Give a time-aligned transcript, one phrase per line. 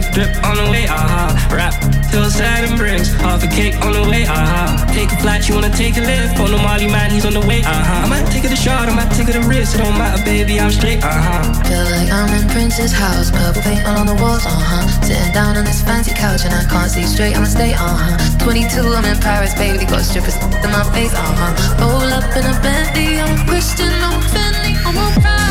[0.00, 1.30] Drip on the way, aha.
[1.30, 1.54] Uh-huh.
[1.54, 1.74] Rap
[2.10, 3.12] till seven bricks.
[3.22, 4.42] Half a cake on the way, aha.
[4.42, 4.94] Uh-huh.
[4.94, 6.38] Take a flight, you wanna take a lift?
[6.40, 7.74] On the Molly man, he's on the way, aha.
[7.74, 8.06] Uh-huh.
[8.06, 9.74] I might take it a shot, I might take it a risk.
[9.76, 11.42] It don't matter, baby, I'm straight, aha.
[11.68, 14.86] Feel like I'm in Prince's house, purple paint all on the walls, uh huh.
[15.06, 18.44] Sitting down on this fancy couch and I can't see straight, I'ma stay, uh huh.
[18.44, 21.52] 22, I'm in Paris, baby, got strippers in my face, uh huh.
[21.78, 25.43] Roll up in a Bentley, I'm a Christian, I'm Fendi, I'm a.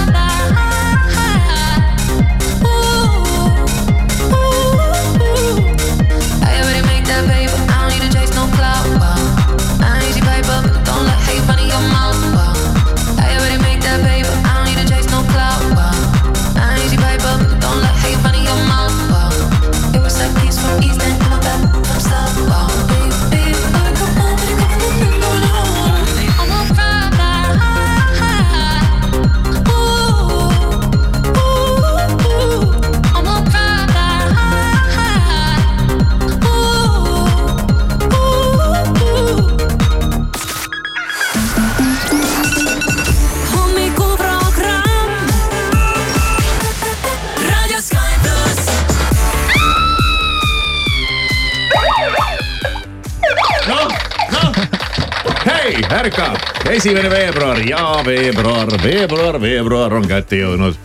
[56.04, 56.34] ärka,
[56.70, 60.76] esimene veebruar ja veebruar, veebruar, veebruar on kätte jõudnud.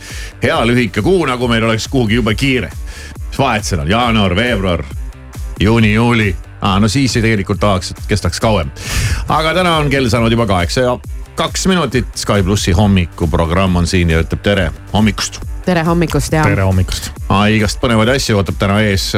[0.43, 2.69] hea lühike kuu, nagu meil oleks kuhugi jube kiire.
[3.27, 4.83] mis vahet seal on, jaanuar, veebruar,
[5.59, 6.79] juuni, juuli ah,.
[6.79, 8.71] no siis tegelikult tahaks, et kestaks kauem.
[9.27, 10.97] aga täna on kell saanud juba kaheksa ja
[11.35, 12.07] kaks minutit.
[12.15, 17.11] Sky plussi hommikuprogramm on siin ja ütleb tere hommikust tere hommikust ja tere hommikust.
[17.53, 19.11] igast põnevaid asju ootab täna ees.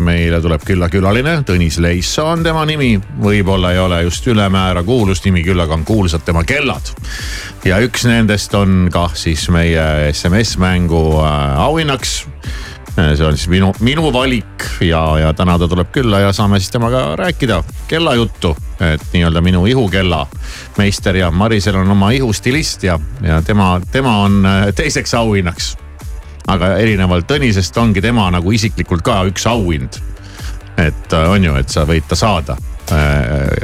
[0.00, 2.94] meile tuleb külla külaline, Tõnis Leissoo on tema nimi.
[3.20, 6.92] võib-olla ei ole just ülemäära kuulus nimi, küll aga on kuulsad tema kellad.
[7.64, 12.24] ja üks nendest on kah siis meie SMS-mängu äh, auhinnaks.
[12.98, 16.72] See on siis minu, minu valik ja, ja täna ta tuleb külla ja saame siis
[16.74, 18.56] temaga rääkida kellajuttu.
[18.80, 20.26] et nii-öelda minu ihukella
[20.78, 25.76] meister ja Marisel on oma ihustilist ja, ja tema, tema on äh, teiseks auhinnaks
[26.48, 30.00] aga erinevalt Tõnisest ongi tema nagu isiklikult ka üks auhind.
[30.76, 32.56] et äh, on ju, et sa võid ta saada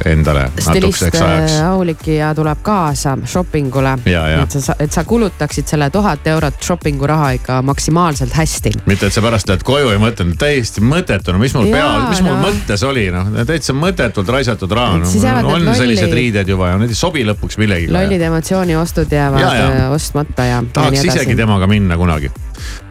[0.07, 1.53] endale stilist natukeseks ajaks.
[1.53, 3.97] äh, Auliki ja tuleb kaasa shopping ule.
[4.07, 4.43] Ja, ja.
[4.43, 8.73] et sa, et sa kulutaksid selle tuhat eurot shopping'u raha ikka maksimaalselt hästi.
[8.87, 12.09] mitte, et sa pärast lähed koju ja mõtled, täiesti mõttetu, no mis mul Jaa, peal,
[12.11, 12.43] mis mul no.
[12.49, 15.09] mõttes oli, noh täitsa mõttetult raisatud raha no,.
[15.43, 17.91] on lolli- sellised riided ju vaja, need ei sobi lõpuks millegi.
[17.93, 19.71] lollid emotsiooniostud jäävad Ja, ja.
[19.85, 20.63] äh, ostmata ja.
[20.73, 22.31] tahaks isegi temaga minna kunagi.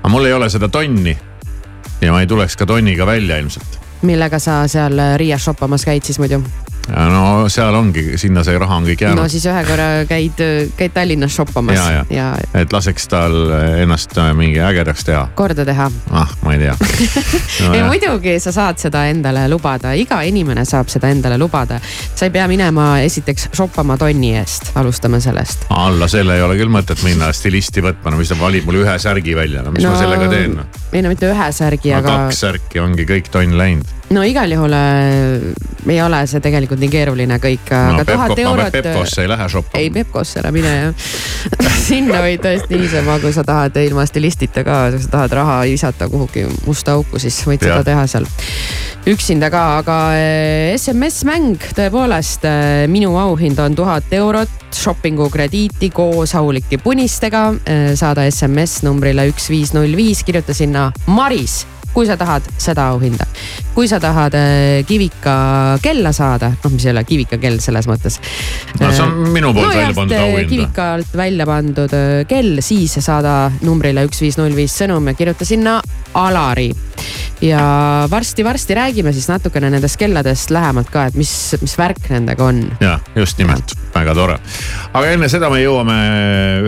[0.01, 1.17] aga mul ei ole seda tonni.
[2.01, 3.79] ja ma ei tuleks ka tonniga välja ilmselt.
[4.03, 6.43] Millega sa seal Riias shoppamas käid siis muidu?
[6.91, 9.31] No seal ongi, sinna see raha on kõik no jäänud.
[9.31, 10.41] siis ühe korra käid,
[10.77, 12.03] käid Tallinnas shoppamas Ja, ja.
[12.11, 12.27] ja
[12.59, 13.35] et laseks tal
[13.79, 15.27] ennast äh, mingi ägedaks teha.
[15.35, 15.89] korda teha.
[16.11, 16.75] ah, ma ei tea
[17.67, 17.87] no, jah.
[17.87, 21.79] muidugi sa saad seda endale lubada, iga inimene saab seda endale lubada.
[22.15, 25.67] sa ei pea minema esiteks shoppama tonni eest, alustame sellest.
[25.69, 28.97] alla selle ei ole küll mõtet minna stilisti võtma, no mis ta valib mulle ühe
[28.99, 30.67] särgi välja, no mis no, ma sellega teen no.?
[30.91, 33.99] ei no mitte ühe särgi, no aga kaks särki ongi kõik tonn läinud.
[34.13, 38.71] No igal juhul äh, ei ole see tegelikult nii keeruline kõik, no aga tuhat eurot.
[38.71, 39.81] Pepkosse ei lähe shoppama.
[39.81, 41.07] ei Pepkosse ära mine jah.
[41.89, 46.07] sinna võid tõesti niisama, kui sa tahad ilma stilistita ka, kui sa tahad raha visata
[46.11, 47.81] kuhugi musta auku, siis võid Jah.
[47.81, 48.27] seda teha seal
[49.11, 52.47] üksinda ka, aga eh, SMS-mäng tõepoolest,
[52.91, 57.43] minu auhind on tuhat eurot shopping'u krediiti koos Auliki punistega.
[57.99, 63.27] saada SMS numbrile üks viis null viis, kirjuta sinna Maris kui sa tahad seda auhinda.
[63.73, 68.19] kui sa tahad eh, kivika kella saada, noh, mis ei ole kivika kell selles mõttes.
[68.79, 70.49] no see on minu poolt välja pandud auhind.
[70.49, 71.97] kivikalt välja pandud
[72.29, 75.79] kell, siis saada numbrile üks viis null viis sõnum ja kirjuta sinna
[76.13, 76.71] Alari.
[77.41, 81.31] ja varsti-varsti räägime siis natukene nendest kelladest lähemalt ka, et mis,
[81.61, 82.61] mis värk nendega on.
[82.79, 84.37] jah, just nimelt, väga tore.
[84.93, 85.97] aga enne seda me jõuame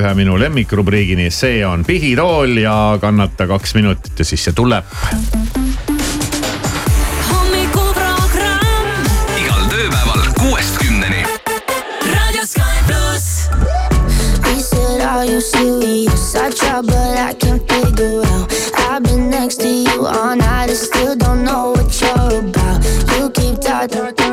[0.02, 4.90] ühe minu lemmikrubriigini, see on pihitool ja kannata kaks minutit ja siis see tuleb.
[7.30, 8.88] Hommikuprogramm
[9.40, 11.22] igal tööpäeval kuuest kümneni.
[12.12, 13.28] Raadio Sky pluss.
[14.46, 16.36] He said, Are you serious?
[16.36, 18.52] I try, but I can't figure out.
[18.90, 22.84] I've been next to you all night and still don't know what you're about.
[23.18, 24.25] You keep talking, talking,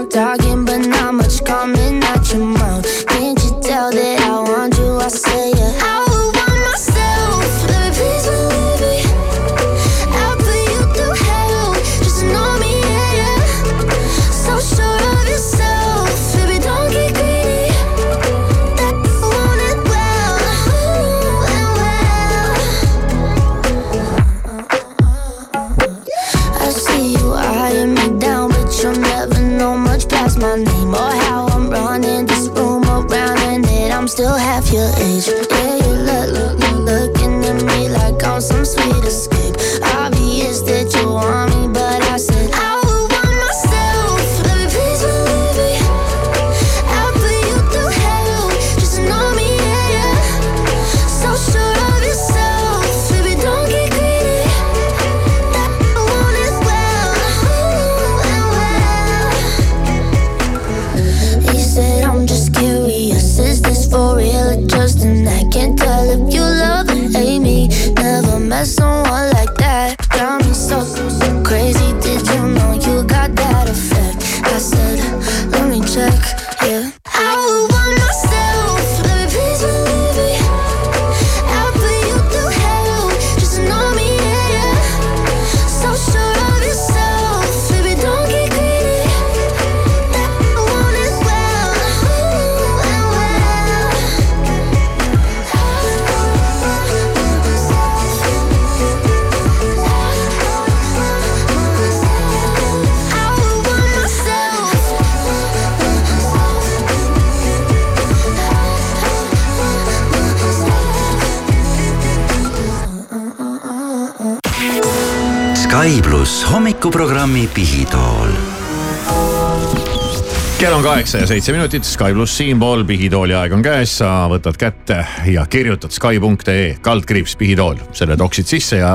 [121.12, 125.44] kaheksa ja seitse minutit, Sky pluss siinpool, pihitooli aeg on käes, sa võtad kätte ja
[125.46, 128.92] kirjutad Sky.ee kaldkriips pihitool, selle toksid sisse ja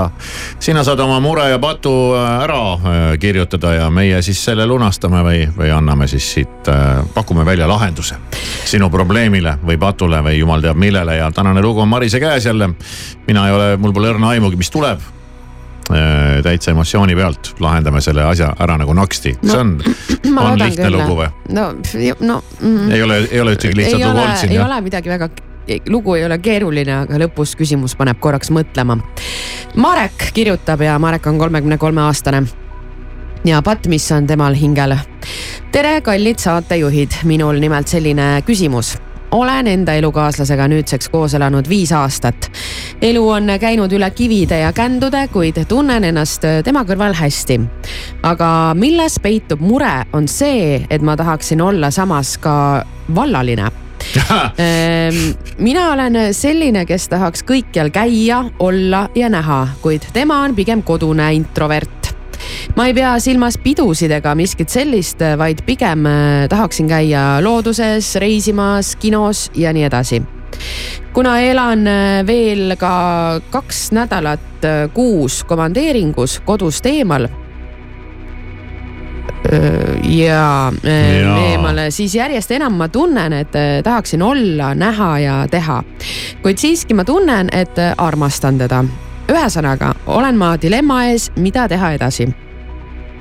[0.59, 5.21] sina saad oma mure ja patu äh, ära äh, kirjutada ja meie siis selle lunastame
[5.25, 6.71] või, või anname siis siit,
[7.13, 8.17] pakume välja lahenduse.
[8.65, 12.69] sinu probleemile või patule või jumal teab millele ja tänane lugu on Marise käes jälle.
[13.27, 14.99] mina ei ole, mul pole õrna aimugi, mis tuleb.
[14.99, 15.16] Äh,
[16.43, 19.51] täitsa emotsiooni pealt lahendame selle asja ära nagu naksti no,.
[19.51, 19.75] see on,
[20.43, 21.29] on lihtne lugu või?
[21.55, 21.69] no,
[22.19, 25.29] no mm, ei ole, ei ole ühtegi lihtsat lugu olnud siin ei ole midagi väga,
[25.89, 28.99] lugu ei ole keeruline, aga lõpus küsimus paneb korraks mõtlema.
[29.75, 32.43] Marek kirjutab ja Marek on kolmekümne kolme aastane
[33.47, 34.95] ja patt, mis on temal hingel.
[35.71, 38.97] tere, kallid saatejuhid, minul nimelt selline küsimus
[39.31, 42.51] olen enda elukaaslasega nüüdseks koos elanud viis aastat.
[43.01, 47.59] elu on käinud üle kivide ja kändude, kuid tunnen ennast tema kõrval hästi.
[48.23, 52.85] aga milles peitub mure, on see, et ma tahaksin olla samas ka
[53.15, 53.71] vallaline
[54.57, 55.15] Ehm,
[55.57, 61.29] mina olen selline, kes tahaks kõikjal käia, olla ja näha, kuid tema on pigem kodune
[61.35, 61.96] introvert
[62.75, 68.95] ma ei pea silmas pidusid ega miskit sellist, vaid pigem äh, tahaksin käia looduses, reisimas,
[68.95, 70.21] kinos ja nii edasi.
[71.13, 77.27] kuna elan äh, veel ka kaks nädalat äh, kuus komandeeringus kodust eemal
[80.03, 81.37] ja Jaa.
[81.39, 83.53] eemale, siis järjest enam ma tunnen, et
[83.83, 85.83] tahaksin olla, näha ja teha.
[86.41, 88.83] kuid siiski ma tunnen, et armastan teda.
[89.31, 92.27] Ühesõnaga, olen ma dilemma ees, mida teha edasi.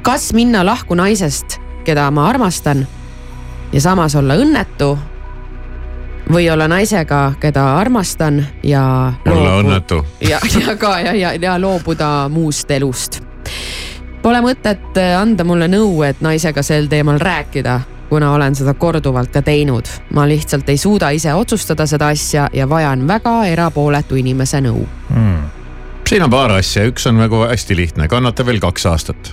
[0.02, 2.86] kas minna lahku naisest, keda ma armastan
[3.72, 4.98] ja samas olla õnnetu
[6.32, 9.12] või olla naisega, keda armastan ja.
[9.26, 10.04] olla õnnetu.
[10.30, 13.22] ja, ja ka ja, ja, ja loobuda muust elust
[14.26, 17.76] Pole mõtet äh, anda mulle nõu, et naisega sel teemal rääkida,
[18.08, 19.86] kuna olen seda korduvalt ka teinud.
[20.10, 24.82] ma lihtsalt ei suuda ise otsustada seda asja ja vajan väga erapooletu inimese nõu.
[26.06, 29.32] Siin on paar asja, üks on nagu hästi lihtne, kannata veel kaks aastat.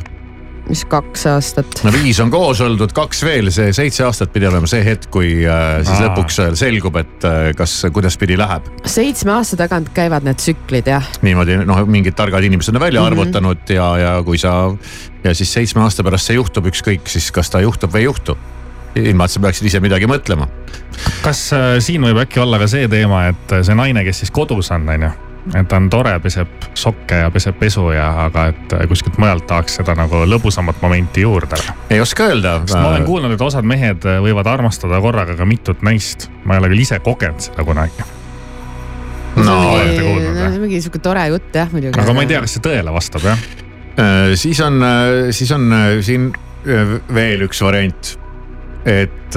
[0.63, 1.81] mis kaks aastat.
[1.83, 5.33] no viis on koos oldud, kaks veel, see seitse aastat pidi olema see hetk, kui
[5.43, 6.07] äh, siis Aa.
[6.07, 8.69] lõpuks äh, selgub, et äh, kas, kuidaspidi läheb.
[8.89, 11.09] seitsme aasta tagant käivad need tsüklid jah.
[11.25, 13.11] niimoodi noh, mingid targad inimesed on välja mm -hmm.
[13.11, 14.73] arvutanud ja, ja kui sa
[15.23, 18.37] ja siis seitsme aasta pärast see juhtub, ükskõik siis kas ta juhtub või ei juhtu.
[18.95, 20.47] ilma, et sa peaksid ise midagi mõtlema.
[21.21, 24.31] kas äh, siin võib äkki olla ka see teema, et äh, see naine, kes siis
[24.31, 25.11] kodus on, on ju,
[25.51, 29.45] et ta on tore, peseb sokke ja peseb pesu ja, aga et äh, kuskilt mujalt
[29.49, 31.59] tahaks seda nagu lõbusamat momenti juurde.
[31.91, 32.55] ei oska öelda.
[32.63, 36.29] sest ma olen kuulnud, et osad mehed äh, võivad armastada korraga ka mitut naist.
[36.47, 38.07] ma ei ole küll ise kogenud seda kunagi,
[39.41, 40.63] no olete kuulnud, või?
[40.63, 41.99] mingi sihuke tore jutt jah muidugi.
[41.99, 43.45] aga ma ei tea, kas see tõele vastab jah.
[43.97, 44.79] äh, siis on,
[45.35, 45.67] siis on
[46.05, 46.31] siin
[46.63, 48.15] veel üks variant.
[48.87, 49.35] et,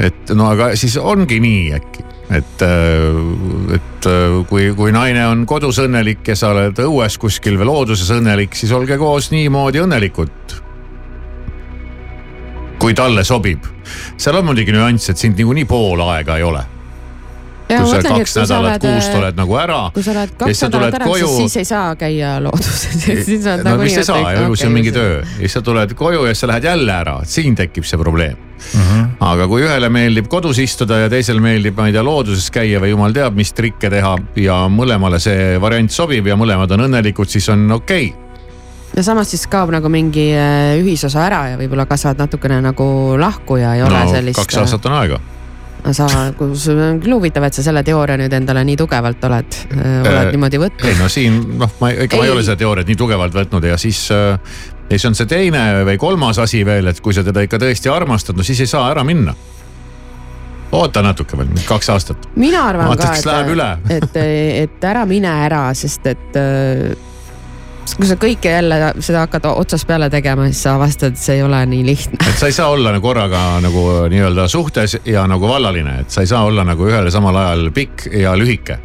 [0.00, 2.62] et no aga siis ongi nii äkki, et,
[3.74, 8.10] et äh, kui, kui naine on kodus õnnelik ja sa oled õues kuskil või looduses
[8.16, 10.60] õnnelik, siis olge koos niimoodi õnnelikud.
[12.84, 13.64] kui talle sobib,
[14.20, 16.64] seal on muidugi nüanss, et sind niikuinii pool aega ei ole.
[17.68, 20.68] Kui sa kaks nädalat kuust oled nagu ära kui sa oled ja kaks siis sa
[20.68, 21.38] nädalat ära, koju siis.
[21.38, 23.04] siis ei saa käia looduses.
[23.28, 25.38] siis on no nagunii vist ei saa kõik- ju, see on mingi see- töö ja
[25.38, 28.36] siis sa tuled koju ja siis sa lähed jälle ära, siin tekib see probleem.
[28.64, 29.00] Mhm.
[29.20, 32.94] aga kui ühele meeldib kodus istuda ja teisele meeldib, ma ei tea, looduses käia või
[32.94, 37.48] jumal teab, mis trikke teha ja mõlemale see variant sobib ja mõlemad on õnnelikud, siis
[37.52, 38.40] on okei okay..
[38.96, 42.86] ja samas siis kaob nagu mingi äh, ühisosa ära ja võib-olla kasvad natukene nagu
[43.20, 44.40] lahku ja ei ole no sellist.
[44.40, 45.20] kaks aastat on aega.
[45.92, 46.06] sa,
[46.56, 50.30] sul on küll huvitav, et sa selle teooria nüüd endale nii tugevalt oled, oled Äh,
[50.34, 50.86] niimoodi võtnud.
[50.88, 53.78] ei no siin noh, ma, ega ma ei ole seda teooriat nii tugevalt võtnud ja
[53.80, 54.36] siis äh,
[54.88, 57.92] ja siis on see teine või kolmas asi veel, et kui sa teda ikka tõesti
[57.92, 59.34] armastad, no siis ei saa ära minna.
[60.74, 62.28] oota natuke veel, kaks aastat.
[62.36, 64.22] mina arvan Vaata, ka, et, et,
[64.64, 66.94] et ära mine ära, sest et äh,
[67.92, 71.44] kui sa kõike jälle seda hakkad otsast peale tegema, siis sa avastad, et see ei
[71.44, 72.18] ole nii lihtne.
[72.20, 76.24] et sa ei saa olla nagu korraga nagu nii-öelda suhtes ja nagu vallaline, et sa
[76.24, 78.78] ei saa olla nagu ühel ja samal ajal pikk ja lühike.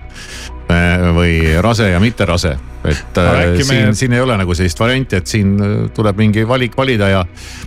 [1.16, 2.52] või rase ja mitte rase,
[2.86, 6.44] et äh, me- siin, siin ei ole nagu sellist varianti, et siin äh, tuleb mingi
[6.48, 7.24] valik valida ja,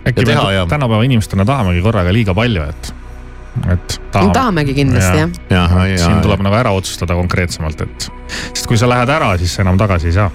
[0.07, 2.93] äkki ja me ja, tänapäeva inimestena tahamegi korraga liiga palju, et,
[3.75, 3.97] et.
[4.13, 5.35] tahamegi kindlasti jah.
[5.49, 8.09] ja, ja, siin tuleb nagu ära otsustada konkreetsemalt, et,
[8.53, 10.31] sest kui sa lähed ära, siis sa enam tagasi ei saa.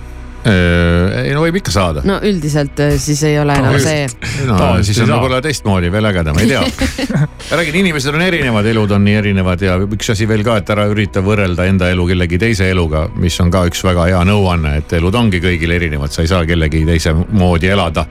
[0.46, 2.02] Äh, ei no võib ikka saada.
[2.06, 4.04] no üldiselt äh, siis ei ole enam see.
[4.46, 6.62] no siis on võib-olla teistmoodi veel ägedam, ei tea.
[7.58, 10.86] räägin, inimesed on erinevad, elud on nii erinevad ja üks asi veel ka, et ära
[10.92, 14.94] ürita võrrelda enda elu kellegi teise eluga, mis on ka üks väga hea nõuanne, et
[15.00, 18.06] elud ongi kõigil erinevad, sa ei saa kellegi teise moodi elada.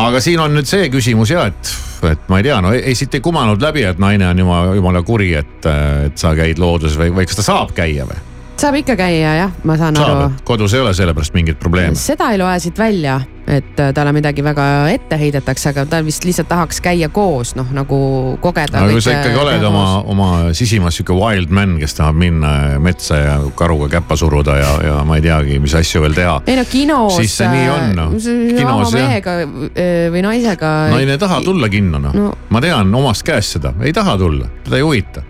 [0.00, 1.76] aga siin on nüüd see küsimus ja et,
[2.08, 4.74] et ma ei tea, no ei, ei siit ei kumanud läbi, et naine on jumala,
[4.80, 5.72] jumala kuri, et,
[6.08, 8.31] et sa käid looduses või, või kas ta saab käia või?
[8.62, 11.98] Saab ikka käia jah, ma saan saab aru, kodus ei ole sellepärast mingit probleemi.
[11.98, 13.16] seda ei loe siit välja,
[13.50, 17.72] et äh, talle midagi väga ette heidetakse, aga ta vist lihtsalt tahaks käia koos, noh
[17.74, 17.98] nagu
[18.44, 18.84] kogeda.
[18.84, 22.52] aga kui sa ikkagi oled oma, oma sisimas sihuke wild man, kes tahab minna
[22.82, 26.38] metsa ja karuga käppa suruda ja, ja ma ei teagi, mis asju veel teha.
[26.46, 27.18] ei no kinos.
[27.18, 28.14] Siis see nii on, noh.
[28.14, 28.98] Kinos, jah.
[29.00, 30.72] mehega äh, või naisega.
[30.94, 32.28] naine ei taha tulla kinno noh No.
[32.28, 35.22] no., ma tean omast käest seda, ei taha tulla, teda ei huvita.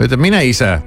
[0.00, 0.78] ütleb mine ise.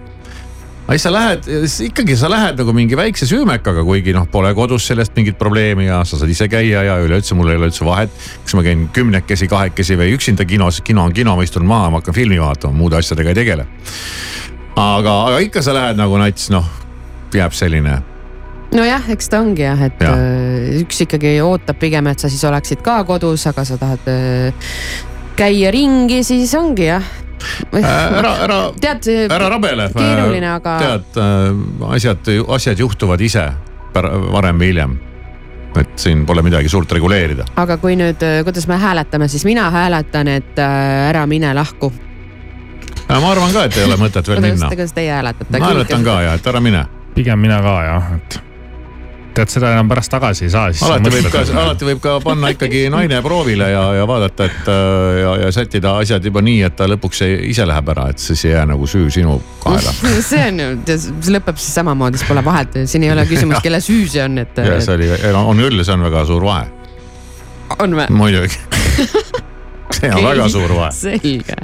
[0.84, 1.50] Aga siis sa lähed,
[1.88, 6.02] ikkagi sa lähed nagu mingi väikse süümekaga, kuigi noh, pole kodus sellest mingit probleemi ja
[6.08, 8.12] sa saad ise käia ja üleüldse mul ei ole üldse vahet.
[8.44, 12.04] kas ma käin kümnekesi, kahekesi või üksinda kinos, kino on kino, ma istun maha, ma
[12.04, 13.68] hakkan filmi vaatama, muude asjadega ei tegele.
[14.75, 16.68] aga, aga ikka sa lähed nagu nats, noh
[17.34, 18.02] jääb selline
[18.74, 20.18] nojah, eks ta ongi jah, et Jah.
[20.18, 24.72] äh, üks ikkagi ootab pigem, et sa siis oleksid ka kodus, aga sa tahad äh,
[25.38, 27.06] käia ringi, siis ongi jah.
[27.74, 27.88] äh,.
[28.20, 29.90] ära, ära, tead, ära rabele.
[29.94, 33.50] keeruline, aga- tead äh,, asjad, asjad juhtuvad ise
[33.94, 35.00] varem või hiljem.
[35.74, 37.46] et siin pole midagi suurt reguleerida.
[37.56, 41.94] aga kui nüüd, kuidas me hääletame, siis mina hääletan, et äh, ära mine lahku.
[43.10, 44.70] ma arvan ka, et ei ole mõtet veel minna.
[44.70, 45.60] kuidas teie hääletate?
[45.60, 46.86] ma hääletan ka ja, et ära mine.
[47.16, 48.52] pigem mina ka jah, et
[49.38, 50.84] tead, seda enam pärast tagasi ei saa, siis.
[50.88, 55.20] alati võib ka, alati võib ka panna ikkagi naine proovile ja, ja vaadata, et äh,
[55.22, 58.46] ja, ja sättida asjad juba nii, et ta lõpuks ei, ise läheb ära, et siis
[58.48, 59.96] ei jää nagu süü sinu kaela.
[60.30, 63.82] see on ju, see lõpeb siis samamoodi, siis pole vahet, siin ei ole küsimus, kelle
[63.84, 65.12] süü see on, et ja see oli,
[65.44, 66.68] on küll, see on väga suur vahe,
[67.80, 68.10] on või?
[68.13, 68.60] muidugi.
[70.00, 70.92] see on väga suur vahe.
[70.98, 71.58] selge.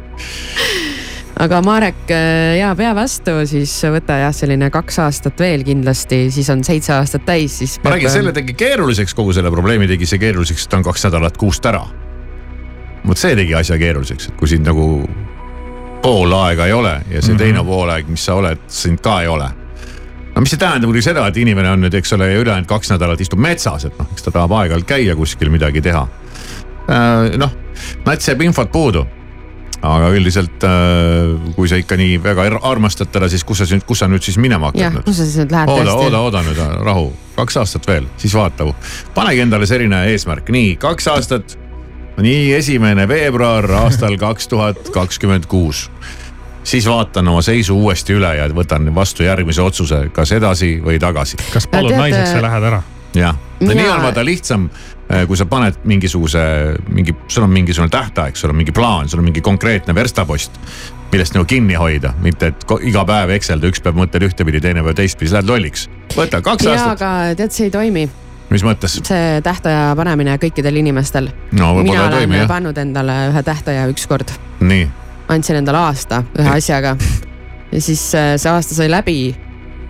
[1.40, 2.12] Aga Marek
[2.60, 7.24] ja pea vastu, siis võta jah, selline kaks aastat veel kindlasti, siis on seitse aastat
[7.28, 7.78] täis, siis.
[7.84, 11.08] ma räägin, selle tegi keeruliseks, kogu selle probleemi tegi see keeruliseks, et ta on kaks
[11.08, 11.86] nädalat kuust ära.
[13.08, 14.90] vot see tegi asja keeruliseks, et kui sind nagu
[16.04, 17.38] pool aega ei ole ja see mm -hmm.
[17.38, 19.50] teine pool aeg, mis sa oled, sind ka ei ole.
[20.36, 23.22] no mis see tähendab muidugi seda, et inimene on nüüd, eks ole, ülejäänud kaks nädalat
[23.22, 26.08] istub metsas, et noh, eks ta tahab aeg-ajalt käia kuskil midagi teha.
[27.38, 27.52] noh,
[28.06, 29.06] nats jääb infot puudu
[29.86, 30.66] aga üldiselt
[31.56, 34.72] kui sa ikka nii väga armastad teda, siis kus sa, kus sa nüüd siis minema
[34.72, 34.82] hakkad?
[34.82, 36.06] jah, kus sa siis nüüd lähed ooda, tõesti?
[36.06, 38.68] ooda, ooda nüüd, rahu, kaks aastat veel, siis vaata.
[39.16, 41.58] panegi endale selline eesmärk, nii kaks aastat.
[42.20, 45.88] nii esimene veebruar aastal kaks tuhat kakskümmend kuus
[46.70, 51.40] siis vaatan oma seisu uuesti üle ja võtan vastu järgmise otsuse, kas edasi või tagasi.
[51.54, 52.82] kas teate- naiseks või lähed ära?
[53.16, 54.70] jah, nii on vaata lihtsam,
[55.28, 56.42] kui sa paned mingisuguse,
[56.94, 60.60] mingi, sul on mingisugune tähtaeg, sul on mingi plaan, sul on mingi konkreetne verstapost.
[61.10, 64.94] millest nagu kinni hoida, mitte et iga päev Excelda, üks päev mõtled ühtepidi, teine päev
[65.00, 65.88] teistpidi, sa lähed lolliks.
[66.14, 68.06] võta kaks jaa, aastat, aga tead, see ei toimi,
[68.54, 69.00] mis mõttes?
[69.02, 71.32] see tähtaja panemine kõikidel inimestel.
[71.58, 74.36] no mina ei toimi olen jah, pannud endale ühe tähtaja ükskord,
[75.30, 76.94] andsin endale aasta ühe asjaga
[77.72, 79.36] ja siis äh, see aasta sai läbi.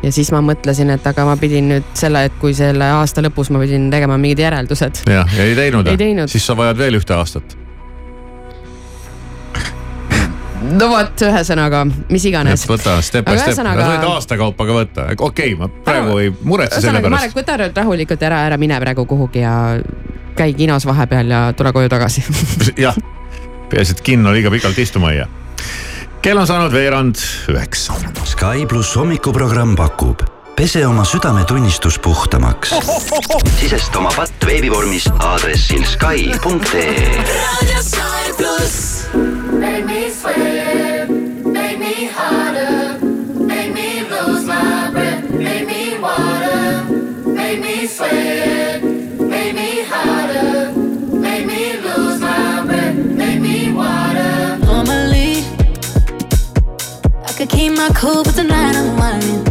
[0.04, 3.52] Ja siis ma mõtlesin, et aga ma pidin nüüd selle, et kui selle aasta lõpus
[3.54, 5.04] ma pidin tegema mingid järeldused.
[5.10, 6.32] jah, ja ei teinud, Ei teinud.
[6.32, 7.58] siis sa vajad veel ühte aastat.
[10.60, 12.66] no vot, ühesõnaga, mis iganes.
[12.70, 16.34] võta step by step, sa võid aasta kaupa ka võtta, okei okay,, ma praegu ei
[16.42, 17.42] muretse selle ühesõnaga, Marek, pärast.
[17.42, 19.56] võta nüüd rahulikult ära, ära mine praegu kuhugi ja
[20.40, 22.24] käi kinos vahepeal ja tule koju tagasi
[22.86, 22.96] jah,
[23.70, 25.30] peaasi, et kinno liiga pikalt istuma ei jää.
[26.22, 27.16] Kell on saanud veerand
[27.52, 27.96] üheksa.
[28.28, 30.26] Sky pluss hommikuprogramm pakub
[30.60, 32.74] pese oma südametunnistus puhtamaks.
[33.60, 37.24] sisesta oma patt veebivormis aadressil Sky.ee
[57.40, 59.48] I could keep my cool, but tonight I'm whining.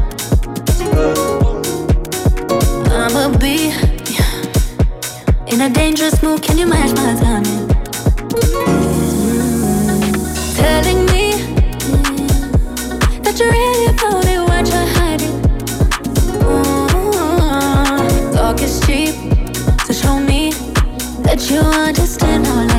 [2.93, 3.73] I'ma be
[5.51, 6.43] in a dangerous mood.
[6.43, 7.67] Can you match my timing?
[10.55, 11.33] Telling me
[13.23, 15.41] that you're really about it, what you're hiding.
[16.45, 19.15] Mm, Talk is cheap,
[19.87, 20.53] so show me
[21.23, 22.78] that you understand how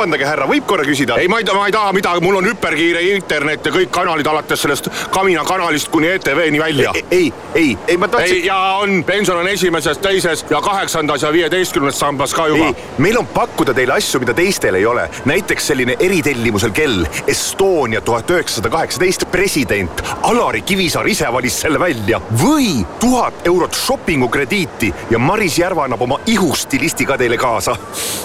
[0.00, 1.18] vabandage, härra, võib korra küsida?
[1.20, 4.28] ei, ma ei taha, ma ei taha midagi, mul on hüperkiire internet ja kõik kanalid
[4.30, 6.92] alates sellest Kamina kanalist kuni ETV-ni välja.
[7.10, 8.36] ei, ei, ei ma tahtsin.
[8.36, 12.72] ei, ja on, pension on esimeses, teises ja kaheksandas ja viieteistkümnes sambas ka juba.
[12.98, 15.08] meil on pakkuda teile asju, mida teistel ei ole.
[15.24, 22.20] näiteks selline eritellimusel kell Estonia tuhat üheksasada kaheksateist president Alari Kivisaar ise valis selle välja
[22.42, 27.76] või tuhat eurot shopping'u krediiti ja Maris Järva annab oma ihustilisti ka teile kaasa.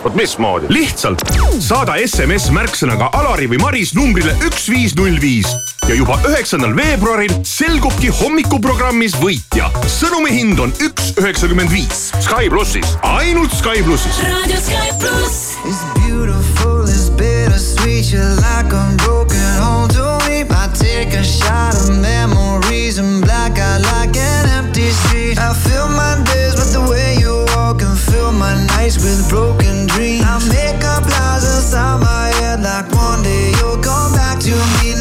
[0.04, 0.72] vot mismoodi?
[0.72, 1.26] lihtsalt
[1.66, 5.50] saada SMS märksõnaga Alari või Maris numbrile üks viis null viis
[5.90, 9.72] ja juba üheksandal veebruaril selgubki hommikuprogrammis võitja.
[9.90, 12.12] sõnumi hind on üks üheksakümmend viis.
[12.22, 14.22] Sky plussis, ainult Sky plussis.
[14.22, 15.58] Radio Sky Plus.
[15.66, 18.14] It's beautiful, it's bittersweet.
[18.14, 20.46] You're like a broken home to me.
[20.46, 25.40] I take a shot of memories and black out like an empty street.
[25.40, 26.45] I fill my days
[28.12, 30.24] fill my nights with broken dreams.
[30.26, 34.95] I make up lies inside my head like one day you'll come back to me.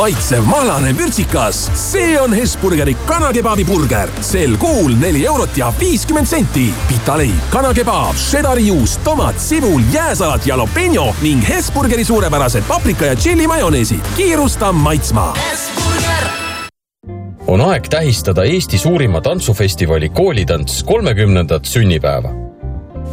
[0.00, 4.08] Maitsev mahlane vürtsikas, see on Hesburgeri kanakebabi burger.
[4.24, 6.70] sel kuul neli eurot ja viiskümmend senti.
[6.88, 14.00] pitaleib, kanakebaab, šedari juust, tomat, sibul, jääsalat, jalapeno ning Hesburgeri suurepärased paprika ja tšilli majoneesid.
[14.16, 15.34] kiirusta maitsma.
[17.46, 22.30] on aeg tähistada Eesti suurima tantsufestivali Koolitants kolmekümnendat sünnipäeva.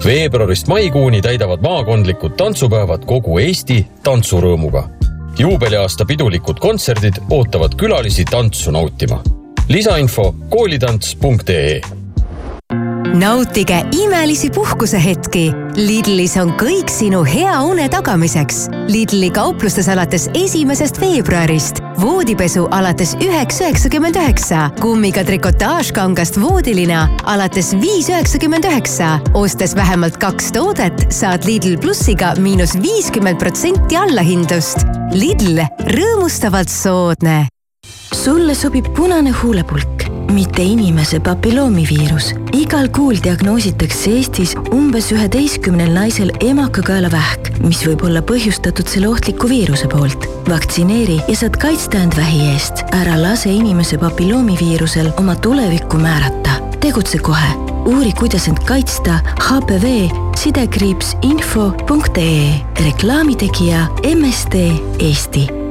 [0.05, 4.96] veebruarist maikuuni täidavad maakondlikud tantsupäevad kogu Eesti tantsurõõmuga.
[5.39, 9.23] Juubeliaasta pidulikud kontserdid ootavad külalisi tantsu nautima.
[9.69, 11.81] lisainfo koolitants.ee
[13.13, 15.51] nautige imelisi puhkusehetki.
[15.75, 18.67] Lidlis on kõik sinu hea une tagamiseks.
[18.87, 21.81] Lidli kauplustes alates esimesest veebruarist.
[22.01, 29.19] voodipesu alates üheks üheksakümmend üheksa, kummiga trikotaažkangast voodilina alates viis üheksakümmend üheksa.
[29.33, 34.85] ostes vähemalt kaks toodet, saad Lidl plussiga miinus viiskümmend protsenti allahindlust.
[35.11, 35.61] Lidl,
[35.93, 37.47] rõõmustavalt soodne
[38.27, 42.33] sulle sobib punane huulepulk, mitte inimese papilloomiviirus.
[42.53, 49.87] igal kuul diagnoositakse Eestis umbes üheteistkümnel naisel emakakaelavähk, mis võib olla põhjustatud selle ohtliku viiruse
[49.87, 50.27] poolt.
[50.49, 52.83] vaktsineeri ja saad kaitsta end vähi eest.
[52.91, 56.59] ära lase inimese papilloomiviirusel oma tulevikku määrata.
[56.79, 57.53] tegutse kohe
[57.87, 64.67] uuri, kuidas end kaitsta HPV sidekriips info.ee reklaamitegija MSD
[64.99, 65.66] Eesti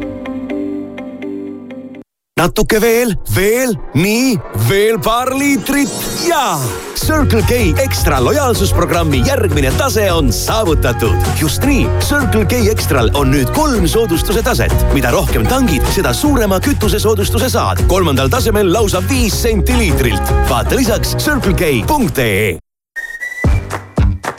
[2.37, 4.35] natuke veel, veel, nii,
[4.69, 5.93] veel paar liitrit
[6.29, 6.59] ja
[7.01, 11.17] Circle K ekstra lojaalsusprogrammi järgmine tase on saavutatud.
[11.41, 14.75] just nii, Circle K ekstral on nüüd kolm soodustuse taset.
[14.93, 17.81] mida rohkem tangid, seda suurema kütusesoodustuse saad.
[17.89, 20.33] kolmandal tasemel lausa viis senti liitrilt.
[20.51, 22.59] vaata lisaks circlek.ee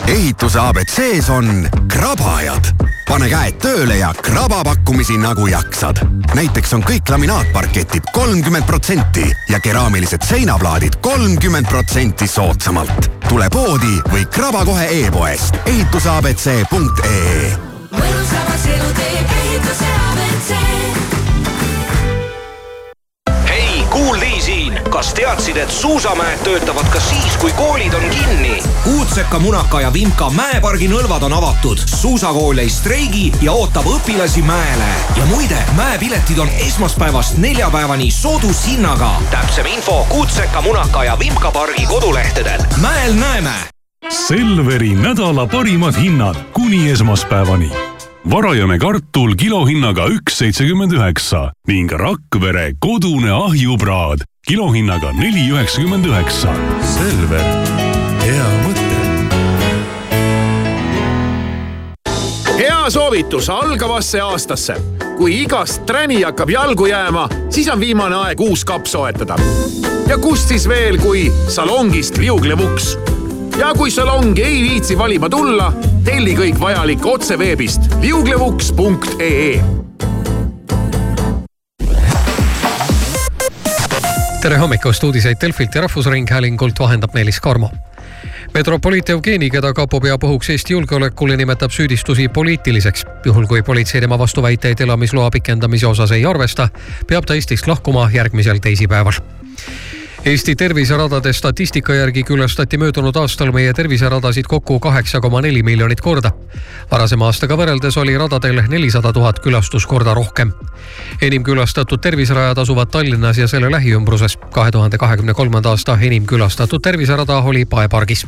[0.08, 6.02] ehituse abc-s on krabajad pane käed tööle ja kraba pakkumisi nagu jaksad.
[6.36, 13.12] näiteks on kõik laminaatparketid kolmkümmend protsenti ja keraamilised seinaplaadid kolmkümmend protsenti soodsamalt.
[13.30, 17.58] tule poodi või kraba kohe e-poest ehituseabc.ee.
[17.92, 18.87] mõnusamaks elu
[24.98, 28.64] kas teadsid, et suusamäed töötavad ka siis, kui koolid on kinni?
[28.96, 31.78] Uudseka, Munaka ja Vimka mäepargi nõlvad on avatud.
[31.86, 34.88] suusakool ei streigi ja ootab õpilasi mäele.
[35.18, 39.12] ja muide, mäepiletid on esmaspäevast neljapäevani soodushinnaga.
[39.30, 42.62] täpsem info Kuutseka, Munaka ja Vimka pargi kodulehtedel.
[42.82, 43.54] mäel näeme.
[44.10, 47.72] Selveri nädala parimad hinnad kuni esmaspäevani
[48.32, 56.54] varajane kartul kilohinnaga üks seitsekümmend üheksa ning Rakvere kodune ahjupraad kilohinnaga neli üheksakümmend üheksa.
[56.88, 57.42] Selver,
[58.24, 58.86] hea mõte.
[62.58, 64.76] hea soovitus algavasse aastasse.
[65.18, 69.36] kui igast träni hakkab jalgu jääma, siis on viimane aeg uus kapp soetada.
[70.08, 72.98] ja kust siis veel, kui salongist liuglevuks
[73.60, 79.87] ja kui salongi ei viitsi valima tulla, telli kõik vajalik otse veebist liuglevuks.ee.
[84.48, 87.70] tere hommikust, uudiseid Delfilt ja Rahvusringhäälingult vahendab Meelis Karmo
[88.54, 93.06] metropoliit Jevgeni, keda kapo peab ohuks Eesti julgeolekule, nimetab süüdistusi poliitiliseks.
[93.26, 96.70] juhul kui politsei tema vastuväiteid elamisloa pikendamise osas ei arvesta,
[97.08, 99.20] peab ta Eestist lahkuma järgmisel teisipäeval
[100.28, 106.32] Eesti terviseradade statistika järgi külastati möödunud aastal meie terviseradasid kokku kaheksa koma neli miljonit korda.
[106.92, 110.52] varasema aastaga võrreldes oli radadel nelisada tuhat külastuskorda rohkem.
[111.22, 114.38] enim külastatud terviserajad asuvad Tallinnas ja selle lähiümbruses.
[114.52, 118.28] kahe tuhande kahekümne kolmanda aasta enim külastatud terviserada oli Pae pargis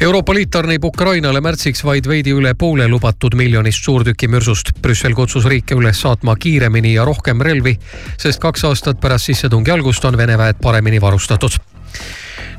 [0.00, 4.72] Euroopa Liit tarnib Ukrainale märtsiks vaid veidi üle poole lubatud miljonist suurtükimürsust.
[4.82, 7.76] Brüssel kutsus riike üles saatma kiiremini ja rohkem relvi,
[8.18, 11.62] sest kaks aastat pärast sissetungi algust on Vene väed paremini varustatud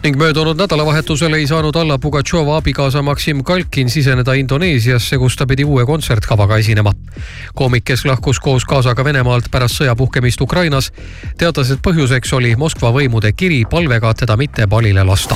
[0.06, 5.64] ning möödunud nädalavahetusel ei saanud Alla Pugatšova abikaasa Maksim Kalkin siseneda Indoneesiasse, kus ta pidi
[5.64, 6.94] uue kontsertkavaga esinema.
[7.56, 10.92] koomik, kes lahkus koos kaasaga Venemaalt pärast sõja puhkemist Ukrainas,
[11.38, 15.36] teatas, et põhjuseks oli Moskva võimude kiri palvega teda mitte pallile lasta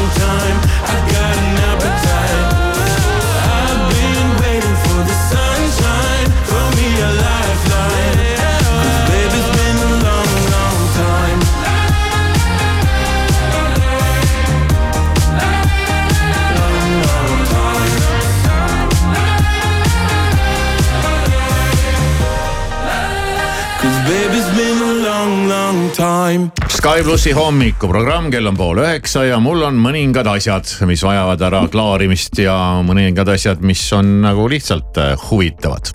[26.81, 31.59] Sky plussi hommikuprogramm, kell on pool üheksa ja mul on mõningad asjad, mis vajavad ära
[31.69, 35.91] klaarimist ja mõningad asjad, mis on nagu lihtsalt äh, huvitavad.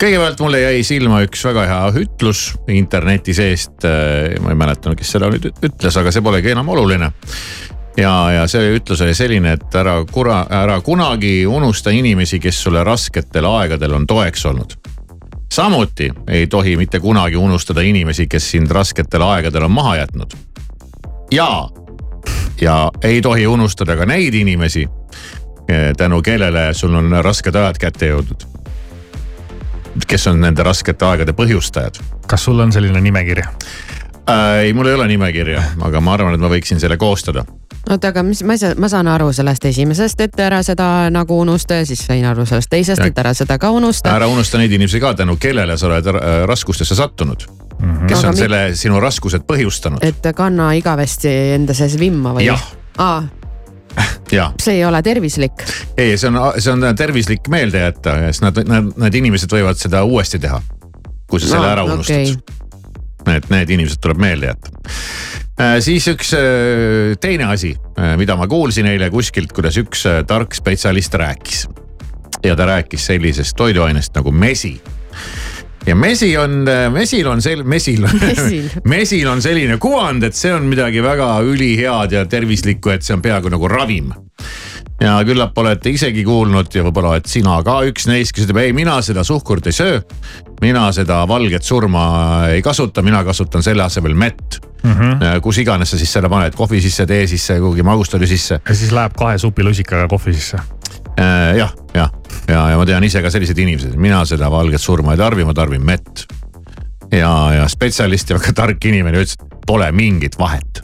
[0.00, 3.84] kõigepealt mulle jäi silma üks väga hea ütlus interneti seest.
[3.84, 7.10] ma ei mäleta, kes seda nüüd ütles, aga see polegi enam oluline
[8.00, 12.80] ja, ja see ütlus oli selline, et ära kura, ära kunagi unusta inimesi, kes sulle
[12.80, 14.78] rasketel aegadel on toeks olnud
[15.54, 20.34] samuti ei tohi mitte kunagi unustada inimesi, kes sind rasketel aegadel on maha jätnud.
[21.30, 21.68] ja,
[22.60, 24.88] ja ei tohi unustada ka neid inimesi,
[25.96, 28.46] tänu kellele sul on rasked ajad kätte jõudnud.
[30.06, 32.02] kes on nende raskete aegade põhjustajad.
[32.26, 33.42] kas sul on selline nimekiri?
[34.30, 34.58] äh,?
[34.58, 37.44] ei, mul ei ole nimekirja, aga ma arvan, et ma võiksin selle koostada
[37.90, 41.38] oota, aga mis, ma ei saa, ma saan aru sellest esimesest, et ära seda nagu
[41.40, 44.14] unusta ja siis sain aru sellest teisest, et ära seda ka unusta.
[44.14, 46.16] ära unusta neid inimesi ka, tänu kellele sa oled äh,
[46.48, 47.92] raskustesse sattunud mm.
[47.92, 48.06] -hmm.
[48.08, 49.98] kes Aga on selle sinu raskused põhjustanud.
[50.02, 52.48] et kanna igavesti enda sees vimma või?
[54.32, 54.54] Jah.
[54.62, 55.52] see ei ole tervislik.
[55.96, 60.04] ei, see on, see on tervislik meelde jätta, sest nad, nad, need inimesed võivad seda
[60.04, 60.62] uuesti teha.
[61.30, 62.63] kui sa selle No, ära unustad okei.
[63.24, 64.70] Need, need inimesed tuleb meelde jätta.
[65.80, 67.74] siis üks äh, teine asi,
[68.20, 71.68] mida ma kuulsin eile kuskilt, kuidas üks äh, tark spetsialist rääkis.
[72.44, 74.80] ja ta rääkis sellisest toiduainest nagu mesi
[75.86, 78.68] ja mesi on, mesil on sel-, mesil Mesil.
[78.94, 83.22] mesil on selline kuvand, et see on midagi väga ülihead ja tervislikku, et see on
[83.24, 84.12] peaaegu nagu ravim.
[85.00, 88.72] ja küllap olete isegi kuulnud ja võib-olla oled sina ka üks neist, kes ütleb, ei,
[88.76, 90.00] mina seda suhkurt ei söö.
[90.62, 92.04] mina seda valget surma
[92.54, 94.92] ei kasuta, mina kasutan selle asemel mett mm.
[94.92, 95.40] -hmm.
[95.40, 98.60] kus iganes sa siis selle paned, kohvi sisse, tee sisse, kuhugi magustustöö sisse.
[98.68, 100.58] ja siis läheb kahe supilusikaga kohvi sisse.
[101.56, 102.10] jah, jah,
[102.48, 105.54] ja, ja, ma tean ise ka selliseid inimesi, mina seda valget surma ei tarbi, ma
[105.56, 106.24] tarbin mett.
[107.12, 110.82] ja, ja spetsialist ja väga tark inimene ütles, pole mingit vahet.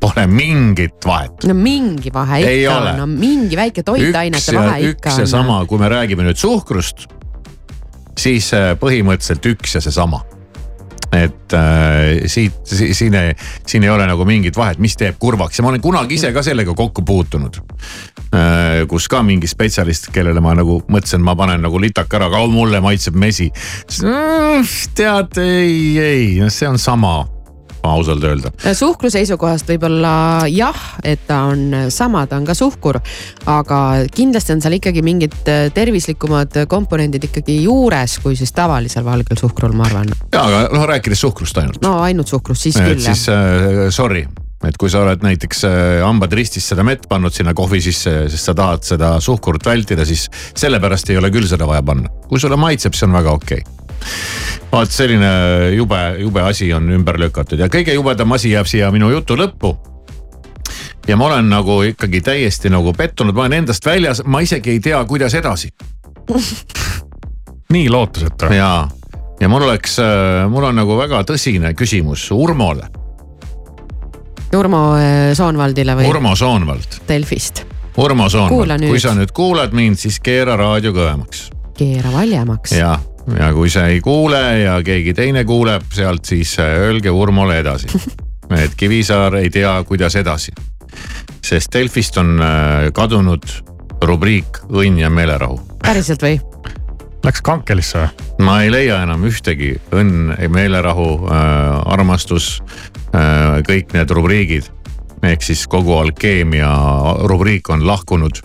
[0.00, 1.44] Pole mingit vahet.
[1.44, 2.92] no mingi vahe Ei ikka ole.
[2.94, 5.32] on, no mingi väike toitainete vahe ikka üks ja on.
[5.34, 7.04] sama, kui me räägime nüüd suhkrust,
[8.18, 10.22] siis äh, põhimõtteliselt üks ja seesama.
[11.12, 13.34] Et äh, siit, siin ei,
[13.66, 16.42] siin ei ole nagu mingit vahet, mis teeb kurvaks ja ma olen kunagi ise ka
[16.46, 17.58] sellega kokku puutunud
[18.34, 18.86] äh,.
[18.90, 22.80] kus ka mingi spetsialist, kellele ma nagu mõtlesin, ma panen nagu litaka ära, aga mulle
[22.84, 23.50] maitseb mesi.
[24.94, 27.24] tead, ei, ei, see on sama,
[27.86, 30.12] ausalt öelda suhkru seisukohast võib-olla
[30.50, 33.00] jah, et ta on sama, ta on ka suhkur,
[33.50, 33.80] aga
[34.14, 39.74] kindlasti on seal ikkagi mingid äh, tervislikumad komponendid ikkagi juures, kui siis tavalisel valgel suhkrul,
[39.76, 40.12] ma arvan.
[40.32, 41.82] ja, aga noh, rääkides suhkrust ainult.
[41.84, 43.26] no ainult suhkrust, siis küll jah siis.
[43.32, 44.24] äh, sorry,
[44.66, 48.50] et kui sa oled näiteks äh, hambad ristis seda mett pannud sinna kohvi sisse, sest
[48.50, 52.12] sa tahad seda suhkurt vältida, siis sellepärast ei ole küll seda vaja panna.
[52.28, 53.79] kui sulle maitseb, see on väga okei okay.
[54.72, 55.30] Vaat selline
[55.74, 59.74] jube, jube asi on ümber lükatud ja kõige jubedam asi jääb siia minu jutu lõppu
[61.08, 64.80] ja ma olen nagu ikkagi täiesti nagu pettunud, ma olen endast väljas, ma isegi ei
[64.80, 65.72] tea, kuidas edasi.
[67.74, 68.52] nii lootusetu.
[68.54, 68.88] ja,
[69.40, 69.98] ja mul oleks,
[70.48, 72.88] mul on nagu väga tõsine küsimus Urmole,
[74.56, 76.96] Urmo äh, Soonvaldile või Urmo Soonvald.
[77.08, 77.62] Delfist.
[78.00, 78.90] Urmo Kuula Soonvald, nüüd.
[78.90, 82.72] kui sa nüüd kuulad mind, siis keera raadio kõvemaks keera valjemaks.
[82.76, 82.98] ja,
[83.38, 87.88] ja kui sa ei kuule ja keegi teine kuuleb sealt, siis äh, öelge Urmole edasi.
[88.64, 90.52] et Kivisaar ei tea, kuidas edasi.
[91.44, 93.44] sest Delfist on äh, kadunud
[94.02, 95.60] rubriik Õnn ja meelerahu.
[95.82, 96.40] päriselt või?
[97.24, 98.28] Läks kankelisse või?
[98.44, 102.62] ma ei leia enam ühtegi õnn, meelerahu äh,, armastus
[103.14, 104.70] äh,, kõik need rubriigid.
[105.22, 106.72] ehk siis kogu alkeemia
[107.28, 108.40] rubriik on lahkunud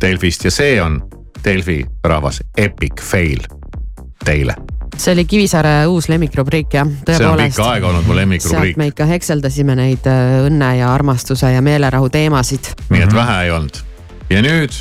[0.00, 1.02] Delfist ja see on
[1.44, 3.57] Delfi rahvas epic fail
[4.28, 4.54] teile.
[4.98, 7.56] see oli Kivisaare uus lemmikrubriik jah, see on tõepoolest.
[7.56, 11.64] pikka aega olnud mu lemmikrubriik sealt, me ikka hekseldasime neid äh, õnne ja armastuse ja
[11.64, 12.72] meelerahu teemasid.
[12.90, 13.82] nii et vähe ei olnud.
[14.30, 14.74] ja nüüd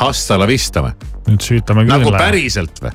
[0.00, 0.96] hasta la vista või?
[1.28, 1.94] nüüd süütame küll.
[1.94, 2.92] nagu päriselt või?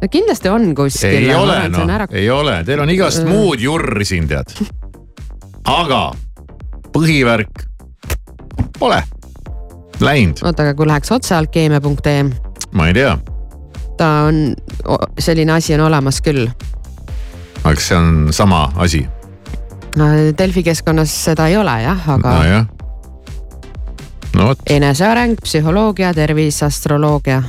[0.00, 1.18] no kindlasti on kuskil.
[1.22, 3.30] ei ole noh, ei ole, teil on igast Mm.
[3.30, 4.50] muud jurri siin tead.
[5.64, 6.02] aga
[6.94, 7.68] põhivärk
[8.78, 9.02] pole,
[10.02, 12.24] Läinud, oota, aga kui läheks otse alkeemia.ee,
[12.74, 13.14] ma ei tea,
[13.96, 14.54] ta on,
[15.18, 16.48] selline asi on olemas küll.
[17.64, 19.06] aga kas see on sama asi?
[20.38, 22.66] Delfi keskkonnas seda ei ole jah, aga nojah.
[24.34, 27.42] no vot, eneseareng, psühholoogia, tervis, astroloogia.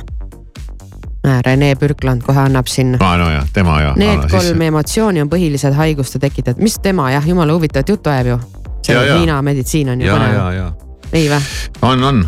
[1.42, 2.94] Rene Pürkland kohe annab siin.
[3.02, 3.94] aa nojah, tema ja.
[3.98, 8.40] Need kolm emotsiooni on põhilised haiguste tekitajad, mis tema jah, jumala huvitavat juttu ajab ju.
[8.86, 9.18] see.
[9.18, 10.72] Hiina meditsiin on ju põnev,
[11.12, 11.40] ei vä?
[11.82, 12.26] on, on.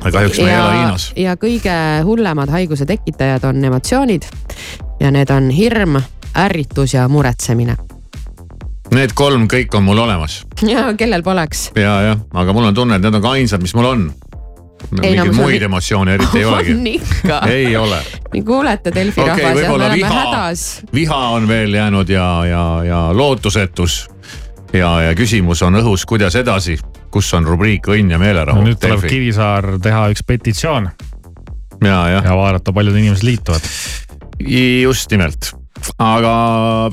[0.00, 1.12] Aga kahjuks me ei ela Hiinas.
[1.16, 1.74] ja kõige
[2.04, 4.22] hullemad haiguse tekitajad on emotsioonid
[5.00, 5.98] ja need on hirm,
[6.38, 7.76] ärritus ja muretsemine.
[8.94, 11.70] Need kolm kõik on mul olemas ja kellel poleks.
[11.76, 14.08] ja, jah, aga mul on tunne, et need on ka ainsad, mis mul on.
[14.78, 17.48] Ei, no mingeid sul- muid emotsioone eriti ei olegi on.
[17.50, 17.98] ei ole.
[18.46, 20.62] kuulete Delfi okei, rahvas ja me oleme viha hädas.,
[20.94, 24.08] viha on veel jäänud ja, ja, ja lootusetus.
[24.72, 26.78] ja, ja küsimus on õhus, kuidas edasi,
[27.12, 29.06] kus on rubriik õnn ja meelerahu no nüüd tuleb.
[29.08, 30.90] Kivisaar teha üks petitsioon
[31.84, 32.24] ja, jah.
[32.24, 33.70] ja vaadata, paljud inimesed liituvad.
[34.82, 35.52] just nimelt,
[35.98, 36.32] aga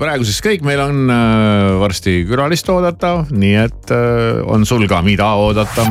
[0.02, 5.34] praeguseks kõik, meil on äh, varsti külalist oodata, nii et äh, on sul ka, mida
[5.42, 5.88] oodata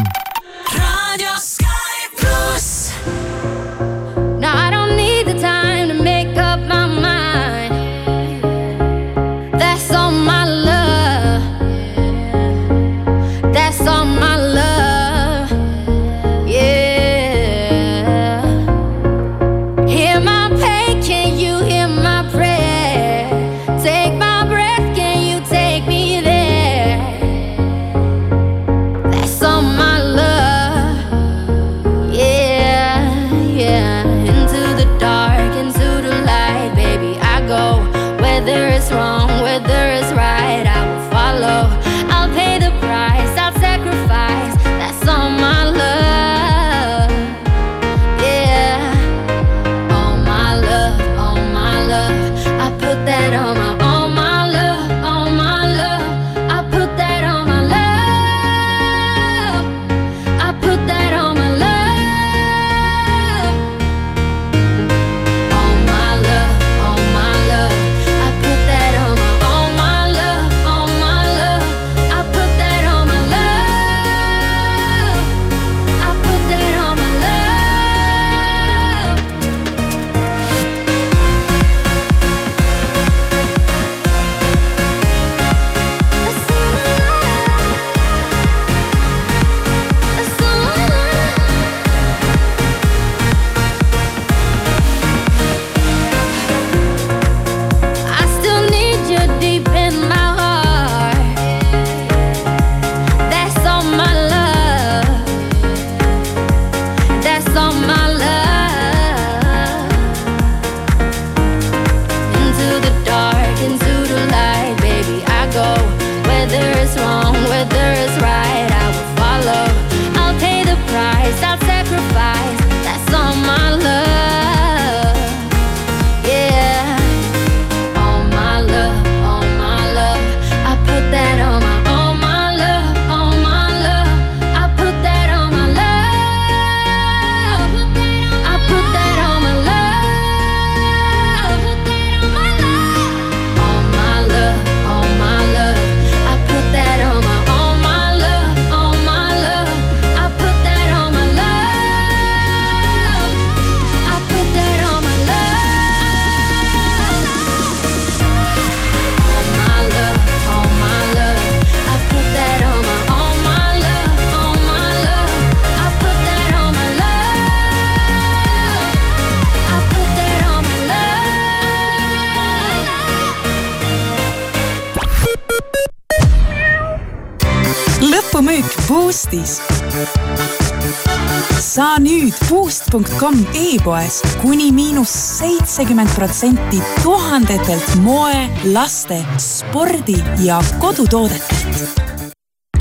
[182.95, 190.14] Boost.com e-poes kuni miinus seitsekümmend protsenti tuhandetelt moe, laste, spordi
[190.45, 192.05] ja kodutoodetelt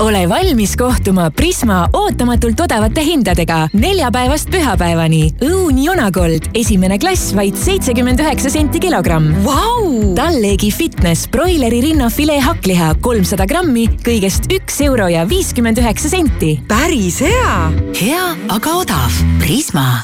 [0.04, 5.22] ole valmis kohtuma Prisma ootamatult odavate hindadega neljapäevast pühapäevani.
[5.46, 10.14] õun Jonagold, esimene klass vaid seitsekümmend üheksa senti kilogramm wow!.
[10.18, 16.58] Talleegi Fitness broileri rinnafilee hakkliha kolmsada grammi kõigest üks euro ja viiskümmend üheksa senti.
[16.68, 17.56] päris hea.
[17.98, 19.24] hea, aga odav.
[19.44, 20.02] Prisma.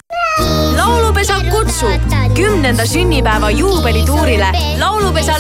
[0.77, 5.39] laulupesa kutsub kümnenda sünnipäeva juubelituurile laulupesa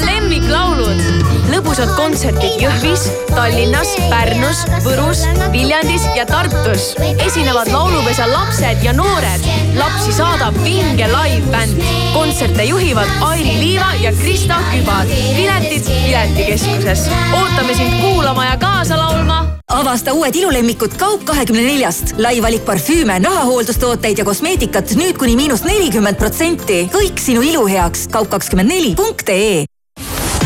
[1.71, 5.21] põgusad kontserdid Jõhvis, Tallinnas, Pärnus, Võrus,
[5.53, 6.97] Viljandis ja Tartus.
[7.23, 9.47] esinevad Laulupesa lapsed ja noored.
[9.79, 11.79] lapsi saadab vinge live-bänd.
[12.13, 15.07] kontserte juhivad Airi Liiva ja Krista Kübar.
[15.07, 17.07] piletid Piletikeskuses.
[17.39, 19.47] ootame sind kuulama ja kaasa laulma.
[19.69, 22.19] avasta uued ilulemmikud Kaup24-st.
[22.19, 26.89] lai valik parfüüme, nahahooldustooteid ja kosmeetikat nüüd kuni miinus nelikümmend protsenti.
[26.93, 28.09] kõik sinu ilu heaks.
[28.09, 29.70] kaup24.ee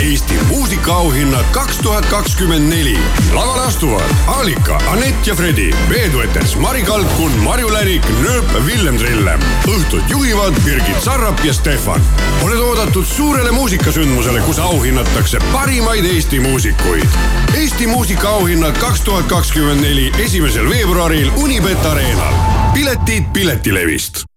[0.04, 2.98] Eesti muusikaauhinnad kaks tuhat kakskümmend neli.
[3.32, 9.40] lavale astuvad Alika, Anett ja Fredi, veeduetes Mari Kalkun, Marju Lärik, Nööp, Villem Trillem.
[9.68, 12.04] õhtut juhivad Birgit Sarrap ja Stefan.
[12.42, 17.08] oled oodatud suurele muusikasündmusele, kus auhinnatakse parimaid Eesti muusikuid.
[17.54, 22.34] Eesti muusikaauhinnad kaks tuhat kakskümmend neli, esimesel veebruaril Unibet Arenal.
[22.74, 24.33] piletid Piletilevist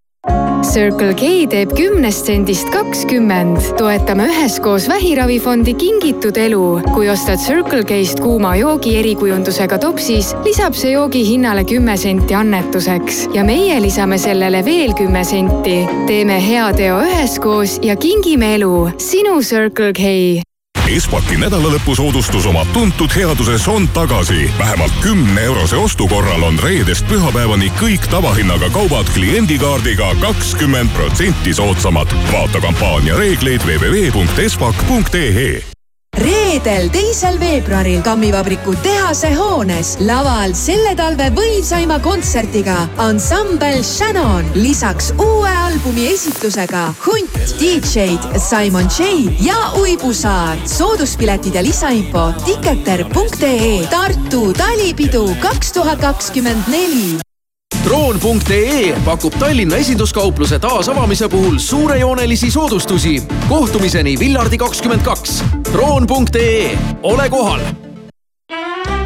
[0.67, 3.57] Circle K teeb kümnest sendist kakskümmend.
[3.77, 6.81] toetame üheskoos Vähiravifondi Kingitud elu.
[6.93, 13.27] kui ostad Circle K-st kuuma joogi erikujundusega topsis, lisab see joogi hinnale kümme senti annetuseks
[13.33, 15.79] ja meie lisame sellele veel kümme senti.
[16.07, 18.89] teeme hea teo üheskoos ja kingime elu.
[18.97, 20.46] sinu Circle K
[20.87, 24.51] Espaki nädalalõpusoodustus oma tuntud headuses on tagasi.
[24.59, 32.07] vähemalt kümne eurose ostu korral on reedest pühapäevani kõik tavahinnaga kaubad kliendikaardiga kakskümmend protsenti soodsamad.
[32.31, 35.76] vaata kampaania reegleid www.espak.ee
[36.17, 44.45] reedel, teisel veebruaril Kammivabriku tehase hoones laval selle talve võimsaima kontserdiga ansambel Shannon.
[44.55, 50.57] lisaks uue albumi esitlusega Hunt, DJ-d Simon J ja Uibu Saar.
[50.65, 57.17] sooduspiletid ja lisainfo tiketer.ee Tartu talipidu kaks tuhat kakskümmend neli
[57.87, 63.23] droon.ee pakub Tallinna esinduskaupluse taasavamise puhul suurejoonelisi soodustusi.
[63.49, 65.43] kohtumiseni Villardi kakskümmend kaks.
[65.73, 67.59] droon.ee, ole kohal.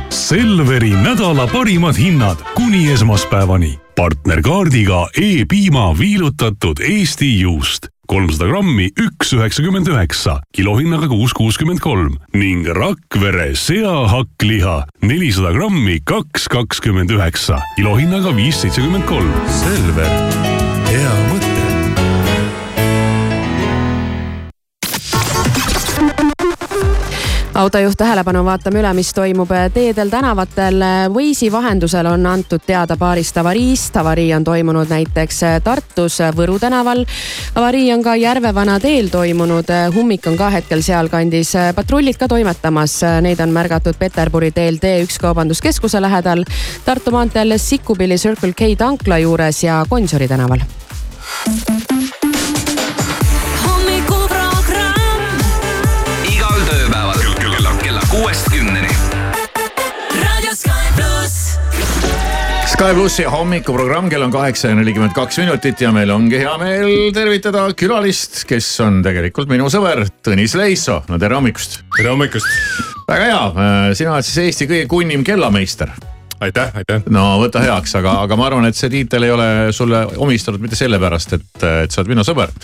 [0.10, 3.80] Selveri nädala parimad hinnad kuni esmaspäevani.
[3.96, 12.68] partnerkaardiga E-piima viilutatud Eesti juust kolmsada grammi, üks üheksakümmend üheksa, kilohinnaga kuus kuuskümmend kolm ning
[12.68, 14.76] Rakvere seahakkliha
[15.08, 19.32] nelisada grammi, kaks kakskümmend üheksa, kilohinnaga viis seitsekümmend kolm.
[19.62, 20.12] Selver,
[27.54, 30.84] autojuht tähelepanu, vaatame üle, mis toimub teedel, tänavatel.
[31.14, 33.98] Waze'i vahendusel on antud teada paarist avariist.
[33.98, 37.06] avarii on toimunud näiteks Tartus Võru tänaval.
[37.56, 39.66] avarii on ka Järvevana teel toimunud,
[39.98, 41.54] ummik on ka hetkel sealkandis.
[41.76, 46.44] patrullid ka toimetamas, neid on märgatud Peterburi teel T1 kaubanduskeskuse lähedal,
[46.86, 50.60] Tartu maanteel Sikkupilli Circle K tankla juures ja Gonsiori tänaval.
[62.72, 67.12] Sky plussi hommikuprogramm, kell on kaheksa ja nelikümmend kaks minutit ja meil ongi hea meel
[67.12, 71.02] tervitada külalist, kes on tegelikult minu sõber Tõnis Leisso.
[71.12, 71.82] no tere hommikust.
[71.98, 72.48] tere hommikust.
[73.12, 73.44] väga hea,
[74.00, 75.92] sina oled siis Eesti kõige kunnim kellameister
[76.42, 77.04] aitäh, aitäh.
[77.12, 80.80] no võta heaks, aga, aga ma arvan, et see tiitel ei ole sulle omistatud mitte
[80.80, 81.50] sellepärast, et,
[81.84, 82.56] et sa oled minu sõber.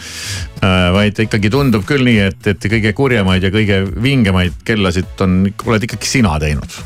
[0.95, 5.89] vaid ikkagi tundub küll nii, et, et kõige kurjemaid ja kõige vingemaid kellasid on, oled
[5.89, 6.79] ikkagi sina teinud.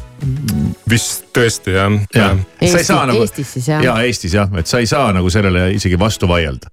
[0.89, 2.29] Vist tõesti jah ja..
[2.61, 6.29] Eesti, Eestis siis jah ja Eestis jah, et sa ei saa nagu sellele isegi vastu
[6.29, 6.69] vaielda.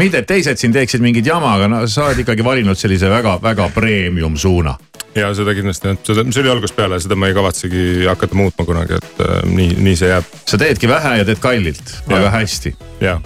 [0.00, 3.70] mitte, et teised siin teeksid mingit jama, aga no sa oled ikkagi valinud sellise väga-väga
[3.74, 4.76] premium suuna
[5.14, 8.66] ja seda kindlasti jah, seda, see oli algusest peale, seda ma ei kavatsegi hakata muutma
[8.68, 10.34] kunagi, et äh, nii, nii see jääb.
[10.46, 12.74] sa teedki vähe ja teed kallilt, väga hästi.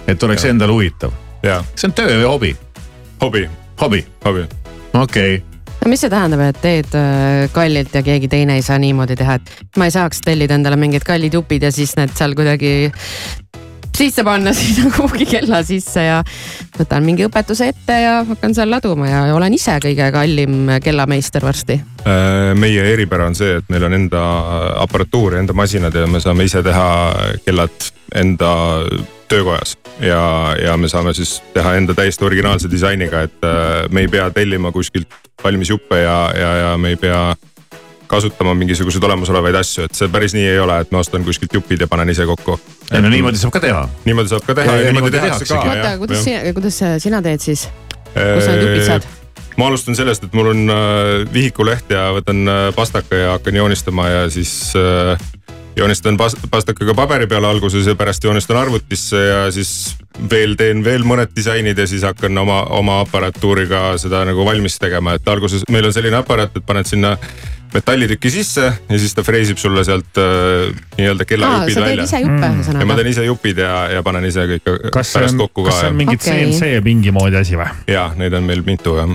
[0.07, 0.49] et oleks Ja.
[0.49, 1.11] endale huvitav.
[1.43, 2.55] ja see on töö või hobi?
[3.21, 3.49] hobi.
[3.81, 4.05] hobi?
[4.25, 4.47] hobi.
[4.93, 5.54] okei okay..
[5.85, 9.37] No mis see tähendab, et teed äh, kallilt ja keegi teine ei saa niimoodi teha,
[9.37, 12.89] et ma ei saaks tellida endale mingid kallid jupid ja siis need seal kuidagi
[13.95, 16.17] sisse panna sinna kuhugi kella sisse ja
[16.75, 21.77] võtan mingi õpetuse ette ja hakkan seal laduma ja olen ise kõige kallim kellameister varsti.
[22.01, 24.23] Äh, meie eripära on see, et meil on enda
[24.81, 26.87] aparatuur ja enda masinad ja me saame ise teha
[27.45, 28.55] kellad enda
[29.27, 34.07] töökojas ja, ja me saame siis teha enda täiesti originaalse disainiga, et äh, me ei
[34.11, 35.11] pea tellima kuskilt
[35.43, 37.35] valmis juppe ja, ja, ja me ei pea
[38.07, 41.81] kasutama mingisuguseid olemasolevaid asju, et see päris nii ei ole, et ma ostan kuskilt jupid
[41.81, 42.59] ja panen ise kokku.
[42.91, 43.83] ei no niimoodi saab ka teha.
[44.05, 45.61] niimoodi saab ka teha Ja- ja, niimoodi niimoodi tehakse ka.
[45.61, 47.69] oota, kuidas sina, kuidas sina teed siis?
[48.13, 49.07] kus sa need jupid saad?
[49.57, 54.07] ma alustan sellest, et mul on äh, vihikuleht ja võtan äh, pastaka ja hakkan joonistama
[54.09, 55.17] ja siis äh,
[55.75, 59.95] joonistan pas- pastakaga paberi peale alguses ja pärast joonistan arvutisse ja siis
[60.31, 65.17] veel teen veel mõned disainid ja siis hakkan oma, oma aparatuuriga seda nagu valmis tegema,
[65.17, 67.15] et alguses meil on selline aparaat, et paned sinna
[67.75, 72.03] metallitüki sisse ja siis ta freesib sulle sealt äh, nii-öelda kellajupid sa teed välja.
[72.07, 72.95] ise juppe ja ma ühesõnaga.
[73.01, 75.91] teen ise jupid ja, ja panen ise kõik kas pärast on, kokku kas see ka.
[75.91, 76.45] on mingi Okei.
[76.53, 77.67] CNC pingi moodi asi või?
[77.91, 79.11] ja neid on meil mitu jah.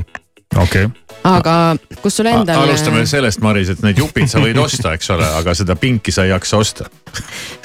[0.56, 0.96] Okei okay.
[1.24, 2.62] aga kus sul endal.
[2.64, 6.20] alustame sellest, Maris, et need jupid sa võid osta, eks ole, aga seda pinki sa
[6.26, 6.84] ei jaksa osta.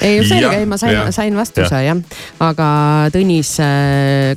[0.02, 1.98] ei, selge Jah,, ma sain sain vastuse jah.
[2.46, 2.68] aga
[3.16, 3.52] Tõnis,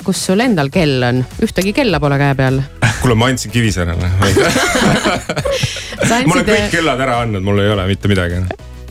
[0.05, 1.17] kus sul endal kell on?
[1.45, 2.57] ühtegi kella pole käe peal.
[3.03, 4.15] kuule, ma andsin Kivisäärele ma
[6.09, 8.37] olen kõik andsid, kellad ära andnud, mul ei ole mitte midagi.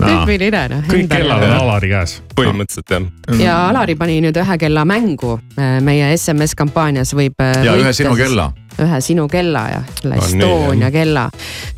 [0.02, 0.86] Tüüpiline noh.
[0.90, 2.18] kõik kellad on Alari käes.
[2.38, 3.42] põhimõtteliselt jah.
[3.42, 7.38] ja Alari pani nüüd ühe kella mängu äh, meie SMS kampaanias võib.
[7.40, 8.50] ja ühe sinu kella.
[8.84, 11.26] ühe sinu kella ja selle Estonia kella,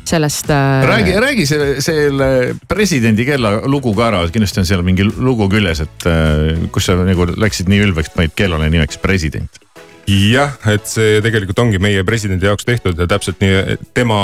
[0.08, 0.84] sellest äh,.
[0.90, 2.30] räägi, räägi selle, selle
[2.68, 6.98] presidendi kella lugu ka ära, kindlasti on seal mingi lugu küljes, et äh, kus sa
[7.00, 9.62] nagu läksid nii ülbeks, panid kellale nimeks president.
[10.10, 14.20] jah, et see tegelikult ongi meie presidendi jaoks tehtud ja täpselt nii tema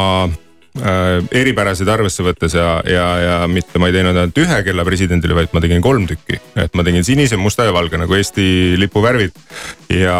[0.80, 5.36] äh, eripärasid arvesse võttes ja, ja, ja mitte ma ei teinud ainult ühe kella presidendile,
[5.38, 6.40] vaid ma tegin kolm tükki.
[6.56, 9.36] et ma tegin sinise, musta ja valge nagu Eesti lipu värvid.
[9.92, 10.18] ja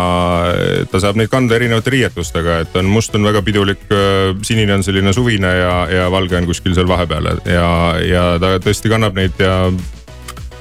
[0.90, 3.84] ta saab neid kanda erinevate riietustega, et on must on väga pidulik,
[4.42, 7.68] sinine on selline suvine ja, ja valge on kuskil seal vahepeal ja,
[8.04, 9.56] ja ta tõesti kannab neid ja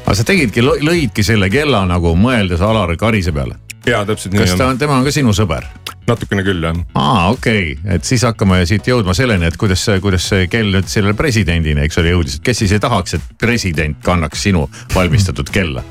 [0.05, 3.64] aga sa tegidki, lõidki selle kella nagu mõeldes Alar Karise peale.
[3.85, 5.65] Ja täpselt nii kas ta on, tema on ka sinu sõber?
[6.05, 6.77] natukene küll jah.
[6.97, 10.89] aa, okei okay., et siis hakkame siit jõudma selleni, et kuidas kuidas see kell nüüd
[10.91, 15.49] sellele presidendini, eks ole, jõudis, et kes siis ei tahaks, et president kannaks sinu valmistatud
[15.53, 15.83] kella.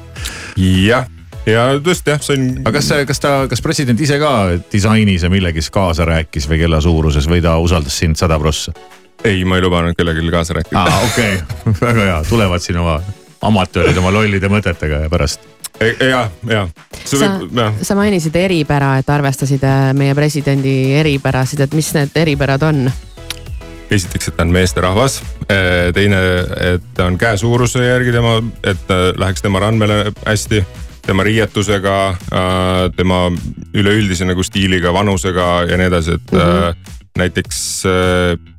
[0.57, 1.09] jah,
[1.47, 2.51] ja tõesti jah, see on.
[2.63, 4.35] aga kas, kas ta, kas president ise ka
[4.73, 8.75] disainis ja millegiski kaasa rääkis või kella suuruses või ta usaldas sind sada prossa?
[9.25, 10.81] ei, ma ei lubanud kellelgi kaasa rääkida.
[10.85, 11.77] aa, okei okay.
[11.89, 13.01] väga hea, tulevad siin oma
[13.45, 15.43] amatöörid oma lollide mõtetega ja pärast.
[15.81, 16.68] ja, ja.
[17.05, 17.41] sa,
[17.83, 22.87] sa mainisid eripära, et arvestasid äh, meie presidendi eripärasid, et mis need eripärad on?
[23.95, 25.20] esiteks, et ta on meesterahvas,
[25.95, 26.22] teine,
[26.72, 30.64] et ta on käe suuruse järgi tema, et äh, läheks tema randmele hästi
[31.05, 32.16] tema riietusega,
[32.97, 33.18] tema
[33.77, 36.93] üleüldise nagu stiiliga, vanusega ja nii edasi, et mm -hmm.
[37.20, 38.55] näiteks äh,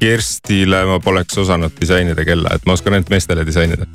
[0.00, 3.86] Kerstile ma poleks osanud disainida kella, et ma oskan ainult meestele disainida.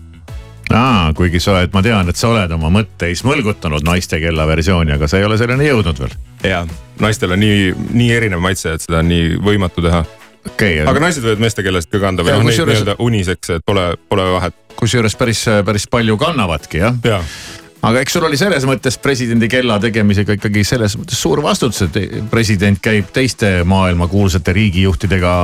[0.73, 4.95] aa, kuigi sa oled, ma tean, et sa oled oma mõtteis mõlgutanud naiste kella versiooni,
[4.95, 6.15] aga sa ei ole selleni jõudnud veel.
[6.43, 6.63] ja
[7.01, 10.05] naistel on nii, nii erinev maitse, et seda on nii võimatu teha.
[10.47, 10.87] okei okay,.
[10.89, 13.67] aga naised võivad meeste kellest ka kanda või Ja noh, neid kusjuures- nii-öelda unisex, et
[13.67, 14.57] pole, pole vahet.
[14.79, 17.21] kusjuures päris, päris palju kannavadki jah ja..
[17.85, 22.21] aga eks sul oli selles mõttes presidendi kella tegemisega ikkagi selles mõttes suur vastutus, et
[22.31, 25.35] president käib teiste maailma kuulsate riigijuhtidega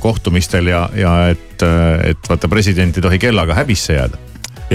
[0.00, 1.66] kohtumistel ja, ja et,
[2.08, 4.24] et vaata president ei tohi kellaga häbisse jääda.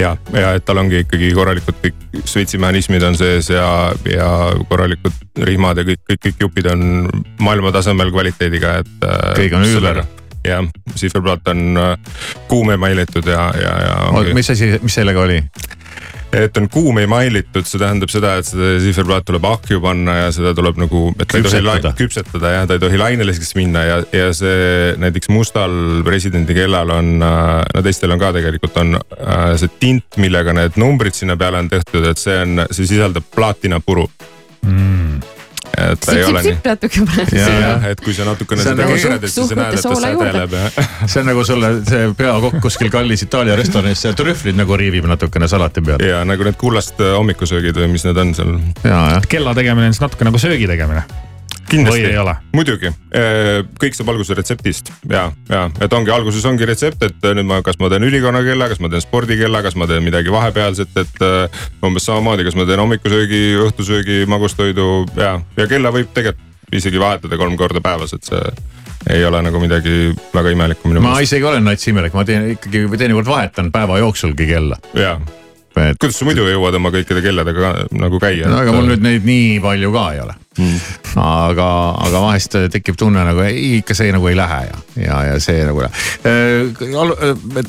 [0.00, 3.66] ja, ja et tal ongi ikkagi korralikud kõik switch'imehhanismid on sees ja,
[4.08, 4.28] ja
[4.70, 6.86] korralikud rihmad ja kõik, kõik, kõik jupid on
[7.42, 8.96] maailmatasemel kvaliteediga, et.
[9.38, 10.02] Kõik on üüber.
[10.46, 10.64] jah,
[10.96, 12.14] sihverplaat on äh,
[12.48, 14.34] kuum emailitud ja, ja, ja.
[14.34, 15.42] mis asi, mis sellega oli?
[16.32, 20.52] Et on kuum emailitud, see tähendab seda, et seda sihverplaat tuleb ahju panna ja seda
[20.56, 21.94] tuleb nagu, et ta ei tohi lai- Küpsetada.
[21.98, 25.74] küpsetada ja ta ei tohi laineliseks minna ja, ja see näiteks mustal
[26.06, 31.16] presidendi kellal on, no teistel on ka tegelikult on äh, see tint, millega need numbrid
[31.18, 34.06] sinna peale on tehtud, et see on, see sisaldab plaatinapuru
[34.66, 35.29] mm..
[35.76, 36.50] Et ta ei ole nii.
[36.50, 37.38] sipp-sipp natuke praegu.
[37.38, 39.86] jah, et kui sa natukene See on seda nagu keerad, et siis sa näed, et
[39.86, 40.86] ta sädeleb ja.
[41.06, 45.48] see on nagu sulle see peakokk kuskil kallis Itaalia restoranis, see trühvlid nagu riivib natukene
[45.50, 46.04] salati peal.
[46.04, 48.54] ja nagu need kullast hommikusöögid või mis need on seal.
[49.30, 51.06] kella tegemine on siis natuke nagu söögi tegemine.
[51.70, 52.34] Või ei ole?
[52.56, 52.90] muidugi,
[53.80, 54.92] kõik saab alguse retseptist.
[55.10, 58.82] Ja, ja et ongi alguses ongi retsept, et nüüd ma, kas ma teen ülikonnakella, kas
[58.82, 62.82] ma teen spordikella, kas ma teen midagi vahepealset, et äh, umbes samamoodi, kas ma teen
[62.82, 68.42] hommikusöögi, õhtusöögi, magustoidu ja, ja kella võib tegelikult isegi vahetada kolm korda päevas, et see
[69.10, 72.84] ei ole nagu midagi väga imelikku minu ma isegi olen nats imelik, ma teen ikkagi
[73.00, 74.78] teinekord vahetan päeva jooksulgi kella.
[75.76, 78.48] ja, kuidas sa muidu jõuad oma kõikide kelladega nagu käia?
[78.50, 80.88] no aga mul nüüd neid nii palju ka ei ole mm..
[81.22, 81.68] aga,
[82.08, 85.62] aga vahest tekib tunne nagu ei, ikka see nagu ei lähe ja, ja, ja see
[85.68, 87.62] nagu äh,.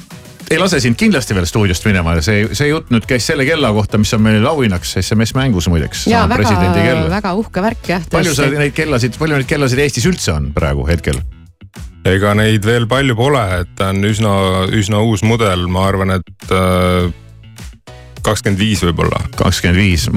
[0.52, 3.72] ei lase sind kindlasti veel stuudiost minema ja see, see jutt nüüd käis selle kella
[3.76, 6.08] kohta, mis on meil auhinnaks SMS mängus muideks.
[6.12, 6.56] ja väga,
[7.12, 8.10] väga uhke värk jah.
[8.12, 11.22] palju sa neid kellasid, palju neid kellasid Eestis üldse on praegu hetkel?
[12.08, 14.32] ega neid veel palju pole, et ta on üsna,
[14.74, 17.12] üsna uus mudel, ma arvan, et äh,
[18.26, 19.22] kakskümmend viis võib-olla.
[19.36, 20.08] kakskümmend viis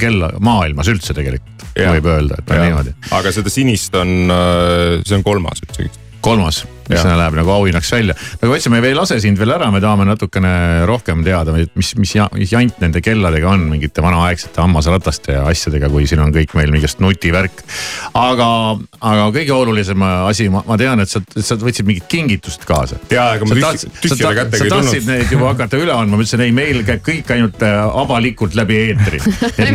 [0.00, 1.92] kella maailmas üldse tegelikult Ja.
[1.94, 2.64] võib öelda, et on Ja.
[2.64, 2.94] niimoodi.
[3.10, 4.30] aga seda sinist on,
[5.06, 5.90] see on kolmas üldsegi.
[6.20, 8.16] kolmas, mis läheb nagu auhinnaks välja.
[8.40, 10.52] nagu ma ütlesin, me ei lase sind veel ära, me tahame natukene
[10.88, 16.06] rohkem teada, mis, mis ja- jant nende kelladega on, mingite vanaaegsete hammasrataste ja asjadega, kui
[16.10, 17.62] siin on kõik meil mingist nutivärk.
[18.14, 18.48] aga,
[19.00, 22.98] aga kõige olulisem asi, ma, tean, et sa, sa võtsid mingit kingitust kaasa.
[23.10, 24.86] Jaa, ega ma Sa tühjale sa sa ei tulnud.
[24.88, 28.56] tahtsid neid juba hakata üle andma, ma ütlesin ei, meil käib kõik ainult äh, avalikult
[28.58, 29.20] läbi eetri.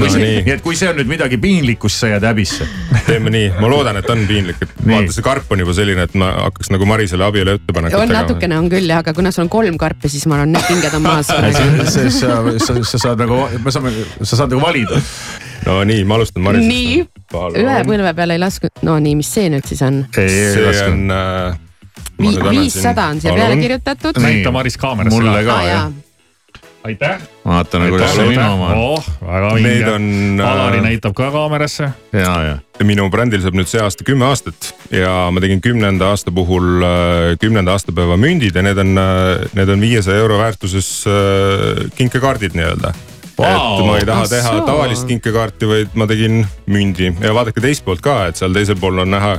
[0.04, 0.42] No nii.
[0.50, 2.66] et kui see on nüüd midagi piinlikkust, sa jääd häbisse.
[3.08, 6.16] teeme nii, ma loodan, et on piinlik, et vaata see karp on juba selline, et
[6.20, 9.50] ma hakkaks nagu Marisele abielu ettepanekut on natukene on küll jah, aga kuna sul on
[9.52, 11.28] kolm karpi, siis ma arvan, need pinged on maas.
[11.28, 13.92] sa, sa, sa, sa saad nagu, me saame,
[14.22, 15.02] sa saad nagu valida.
[15.68, 16.72] no nii, ma alustan Marisest.
[16.72, 17.04] nii,
[17.60, 20.06] ühe põlve peale ei lasku, no nii, mis see nüüd siis on?
[20.16, 21.60] see on äh,
[22.24, 24.18] Vi, viissada on siia peale kirjutatud.
[24.24, 25.18] näita Maris kaamerasse.
[25.18, 25.92] mulle ka ah, jah.
[26.84, 27.22] Aitäh.
[27.46, 28.78] vaata nagu kuidas see minu oma on.
[28.78, 29.94] oh, väga Need vinge.
[29.94, 31.90] on, äh, Alari näitab ka kaamerasse.
[32.14, 32.58] ja, ja.
[32.84, 37.32] minu brändil saab nüüd see aasta kümme aastat ja ma tegin kümnenda aasta puhul äh,
[37.42, 38.94] kümnenda aastapäeva mündid ja need on,
[39.54, 42.94] need on viiesaja euro väärtuses äh, kinkekaardid nii-öelda
[43.38, 43.50] Vau!
[43.50, 47.86] et ma ei taha Ah teha tavalist kinkekaarti, vaid ma tegin mündi ja vaadake teist
[47.86, 49.38] poolt ka, et seal teisel pool on näha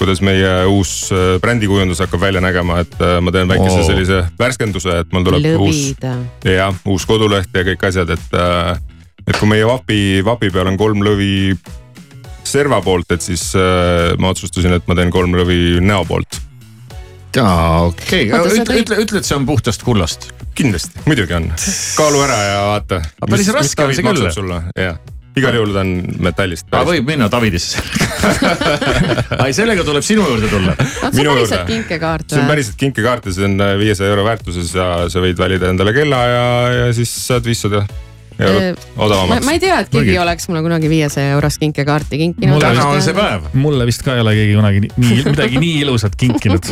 [0.00, 3.86] kuidas meie uus äh, brändikujundus hakkab välja nägema, et äh, ma teen väikese Wow.
[3.86, 6.14] sellise värskenduse, et mul tuleb uus lõvida.
[6.48, 8.80] jah, uus koduleht ja kõik asjad, et, äh,
[9.26, 11.54] et kui meie vapi, vapi peal on kolm lõvi
[12.50, 13.52] serva poolt, et siis
[14.18, 16.40] ma otsustasin, et ma teen kolm lõvi näo poolt.
[17.36, 20.30] jaa, okei okay., ütle, ütle, ütle, et see on puhtast kullast.
[20.58, 21.52] kindlasti, muidugi on,
[22.00, 23.02] kaalu ära ja vaata.
[23.28, 24.32] päris raske on see küll.
[24.34, 24.98] sulle, jah,
[25.38, 25.92] igal juhul ta on
[26.26, 26.66] metallist.
[26.72, 27.82] aga võib minna Davidisse
[29.42, 30.74] ai, sellega tuleb sinu juurde tulla.
[31.06, 32.52] on see päriselt kinkekaart see on või?
[32.54, 36.22] päriselt kinkekaart ja see on äh, viiesaja euro väärtuses ja sa võid valida endale kella
[36.26, 36.46] ja,
[36.80, 37.84] ja siis saad viissada
[38.46, 39.44] eurot ma, odavamaks.
[39.46, 42.62] ma ei tea, et keegi oleks mulle kunagi viiesaja eurost kinkekaarti kinkinud.
[43.52, 46.70] mulle vist ka ei ole keegi kunagi nii- midagi nii ilusat kinkinud.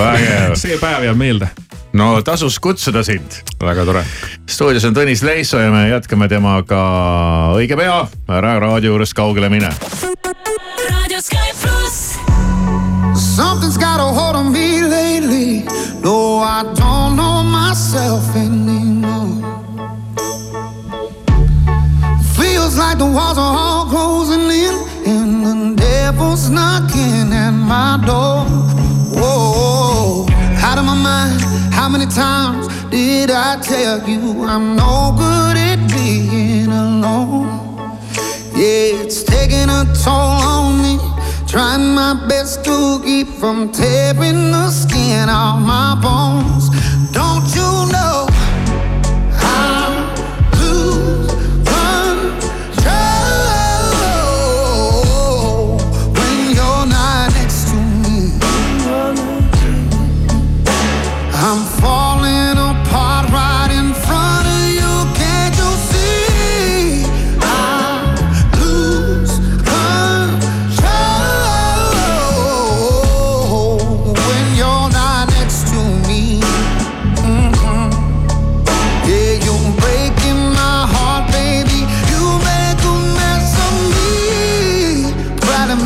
[0.62, 1.48] See päev jääb meelde.
[1.92, 3.40] no tasus kutsuda sind.
[3.62, 4.04] väga tore.
[4.50, 6.82] stuudios on Tõnis Leiso ja me jätkame temaga
[7.58, 8.06] õige pea.
[8.28, 9.70] ära raadio juurest kaugele mine.
[13.14, 15.64] Something's got a hold on me lately.
[16.02, 19.03] No, I don't know myself anymore.
[22.74, 24.74] Feels like the walls are all closing in,
[25.06, 28.46] and the devil's knocking at my door.
[29.14, 30.26] Whoa,
[30.58, 31.40] out of my mind.
[31.72, 37.46] How many times did I tell you I'm no good at being alone?
[38.56, 40.98] Yeah, it's taking a toll on me.
[41.46, 46.70] Trying my best to keep from tearing the skin off my bones.
[47.12, 48.33] Don't you know?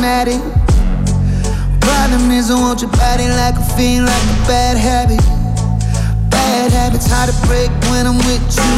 [0.09, 0.41] Problematic.
[1.81, 5.21] Problem is, I want your body like a fiend, like a bad habit.
[6.31, 8.77] Bad habits hard to break when I'm with you.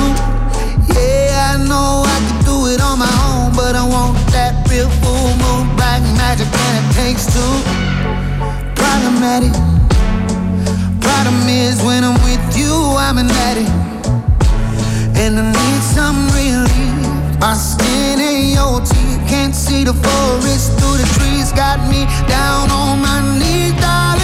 [0.91, 4.89] Yeah, I know I could do it on my own, but I want that real
[4.99, 7.55] full moon, black magic, and it takes two.
[8.75, 9.55] Problematic.
[10.99, 13.71] Problem is, when I'm with you, I'm an addict,
[15.15, 17.39] and I need some relief.
[17.39, 19.00] My skin ain't your teeth,
[19.31, 21.53] can't see the forest through the trees.
[21.53, 24.20] Got me down on my knees, darling,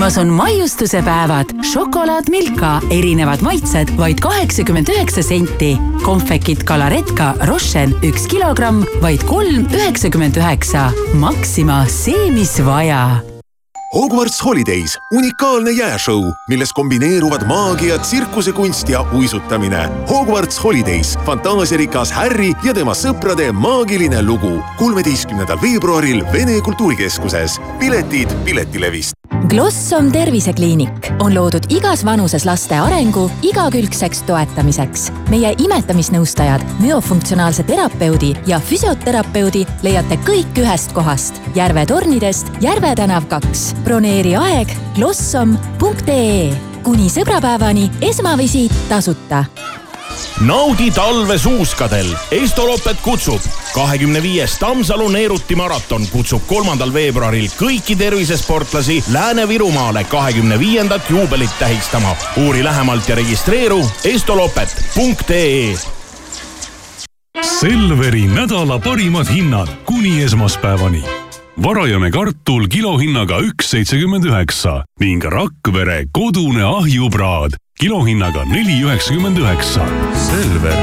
[0.00, 1.50] Maximas on maiustuse päevad.
[1.72, 5.76] šokolaad Milka, erinevad maitsed, vaid kaheksakümmend üheksa senti.
[6.02, 10.88] konfekid Kalaretka Rochen üks kilogramm, vaid kolm üheksakümmend üheksa.
[11.12, 13.20] Maxima, see, mis vaja
[13.90, 19.88] Hogwarts Holidays, unikaalne jääšõu, milles kombineeruvad maagia, tsirkusekunst ja uisutamine.
[20.06, 24.60] Hogwarts Holidays, fantaasiarikas Harry ja tema sõprade maagiline lugu.
[24.78, 27.60] kolmeteistkümnendal veebruaril Vene Kultuurikeskuses.
[27.78, 29.20] piletid Piletilevist.
[29.48, 35.12] Glossom tervisekliinik on loodud igas vanuses laste arengu igakülgseks toetamiseks.
[35.30, 41.42] meie imetamisnõustajad, müofunktsionaalse terapeudi ja füsioterapeudi leiate kõik ühest kohast.
[41.54, 43.74] Järve tornidest Järve tänav kaks.
[43.84, 46.50] Broneeri aeg glossom.ee
[46.82, 49.44] kuni sõbrapäevani esmavisiit tasuta
[50.40, 52.08] naudi talve suuskadel.
[52.30, 53.40] Estoloppet kutsub
[53.74, 62.16] kahekümne viies Tammsalu Neeruti maraton kutsub kolmandal veebruaril kõiki tervisesportlasi Lääne-Virumaale kahekümne viiendat juubelit tähistama.
[62.36, 65.74] uuri lähemalt ja registreeru estoloppet.ee
[67.60, 71.04] Selveri nädala parimad hinnad kuni esmaspäevani.
[71.60, 79.84] Varajane kartul kilohinnaga üks seitsekümmend üheksa ning Rakvere kodune ahjupraad kilohinnaga neli üheksakümmend üheksa.
[80.28, 80.78] Selver,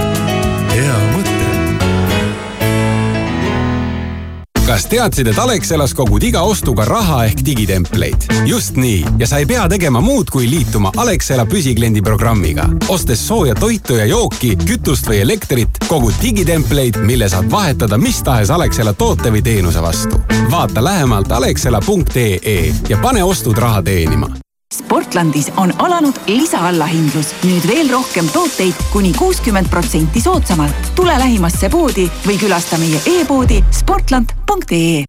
[4.68, 8.26] kas teadsid, et Alexelas kogud iga ostuga raha ehk digitempleid?
[8.45, 12.68] just nii ja sa ei pea tegema muud, kui liituma Alexela püsikliendi programmiga.
[12.88, 18.51] ostes sooja toitu ja jooki, kütust või elektrit, kogud digitempleid, mille saad vahetada mis tahes
[18.51, 20.20] Alexela toote või teenuse vastu.
[20.51, 27.30] vaata lähemalt alexela.ee ja pane ostud raha teenima Sportlandis on alanud lisaallahindlus.
[27.47, 30.91] nüüd veel rohkem tooteid kuni kuuskümmend protsenti soodsamalt.
[30.95, 35.05] tule lähimasse poodi või külasta meie e-poodi sportland.ee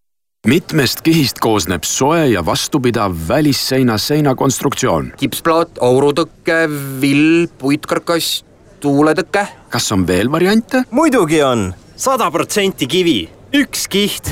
[0.47, 5.13] mitmest kihist koosneb soe ja vastupidav välisseina seinakonstruktsioon.
[5.17, 6.69] kipsplaat, aurutõke,
[7.01, 8.45] vill, puitkarkass,
[8.79, 9.47] tuuletõke.
[9.69, 10.85] kas on veel variante?
[10.91, 14.31] muidugi on, sada protsenti kivi, üks kiht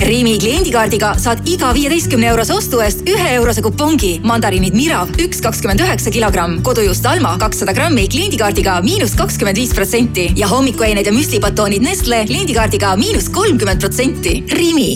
[0.00, 4.14] Rimi kliendikaardiga saad iga viieteistkümne eurose ostu eest ühe eurose kupongi.
[4.24, 10.30] mandariinid Mirav üks kakskümmend üheksa kilogramm, kodujuust Alma kakssada grammi kliendikaardiga miinus kakskümmend viis protsenti
[10.40, 14.40] ja hommikuained ja müslibatoonid Nestle kliendikaardiga miinus kolmkümmend protsenti.
[14.56, 14.94] Rimi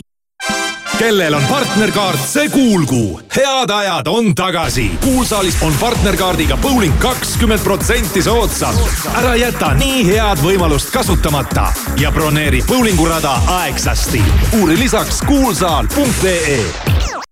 [0.99, 3.20] kellel on partnerkaart, see kuulgu.
[3.36, 4.90] head ajad on tagasi.
[5.05, 8.74] kuulsaalis on partnerkaardiga bowling kakskümmend protsenti soodsam.
[9.14, 14.22] ära jäta nii head võimalust kasutamata ja broneeri bowlingurada aegsasti.
[14.61, 17.24] uuri lisaks kuulsaal.ee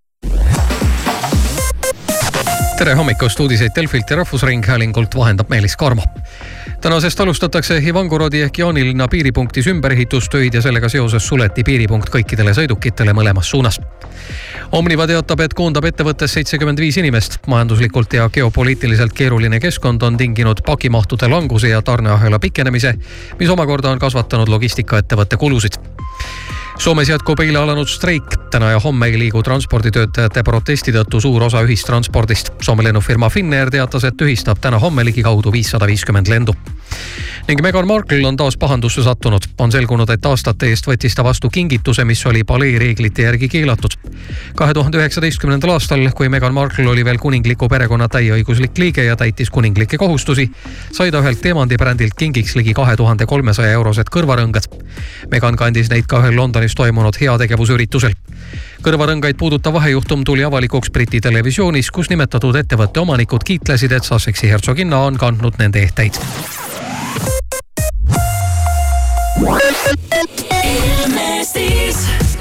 [2.82, 6.02] tere hommikust, uudiseid Delfilt ja Rahvusringhäälingult vahendab Meelis Karmo.
[6.80, 13.50] tänasest alustatakse Ivangorodi ehk Jaanilinna piiripunktis ümberehitustöid ja sellega seoses suleti piiripunkt kõikidele sõidukitele mõlemas
[13.50, 13.80] suunas.
[14.72, 17.38] Omniva teatab, et koondab ettevõttes seitsekümmend viis inimest.
[17.46, 22.94] majanduslikult ja geopoliitiliselt keeruline keskkond on tinginud pakimahtude languse ja tarneahela pikenemise,
[23.38, 25.78] mis omakorda on kasvatanud logistikaettevõtte kulusid
[26.82, 28.24] Soomes jätkub eile alanud streik.
[28.50, 32.50] täna ja homme ei liigu transporditöötajate protesti tõttu suur osa ühistranspordist.
[32.60, 36.54] Soome lennufirma Finnair teatas, et tühistab täna-homme ligikaudu viissada viiskümmend lendu.
[37.48, 39.42] ning Meghan Markle on taas pahandusse sattunud.
[39.58, 43.92] on selgunud, et aastate eest võttis ta vastu kingituse, mis oli palee reeglite järgi keelatud.
[44.56, 49.50] kahe tuhande üheksateistkümnendal aastal, kui Meghan Markle oli veel kuningliku perekonna täieõiguslik liige ja täitis
[49.50, 50.50] kuninglikke kohustusi,
[50.92, 54.68] sai ta ühelt teemandibrändilt kingiks ligi kahe tuhande kolmesaja eurosed kõrvarõngad.
[55.30, 58.14] Meghan kandis neid ka ühel Londonis toimunud heategevusüritusel.
[58.82, 64.98] kõrvarõngaid puudutav vahejuhtum tuli avalikuks Briti televisioonis, kus nimetatud ettevõtte omanikud kiitlesid, et Sussexi hertsoginna
[64.98, 66.18] on kandnud nende ehteid.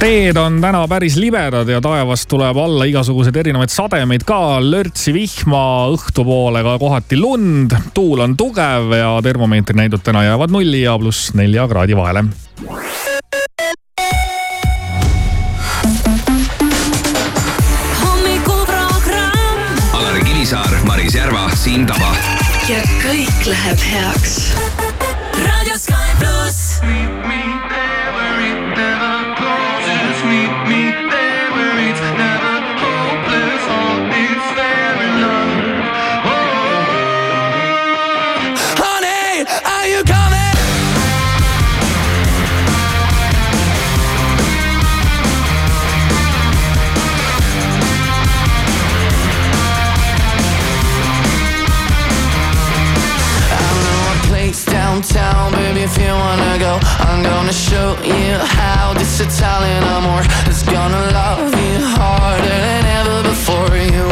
[0.02, 5.92] teed on täna päris libedad ja taevast tuleb alla igasuguseid erinevaid sademeid ka, lörtsi vihma,
[5.94, 11.68] õhtupoole ka kohati lund, tuul on tugev ja termomeetrinäidud täna jäävad nulli ja pluss nelja
[11.70, 12.26] kraadi vahele.
[21.10, 22.12] värva, siin taba.
[22.70, 24.36] ja kõik läheb heaks.
[25.34, 27.20] raadio Sky pluss.
[56.32, 56.80] wanna go
[57.10, 63.24] I'm gonna show you how this Italian amor Is gonna love you harder than ever
[63.24, 63.76] before.
[63.76, 64.11] You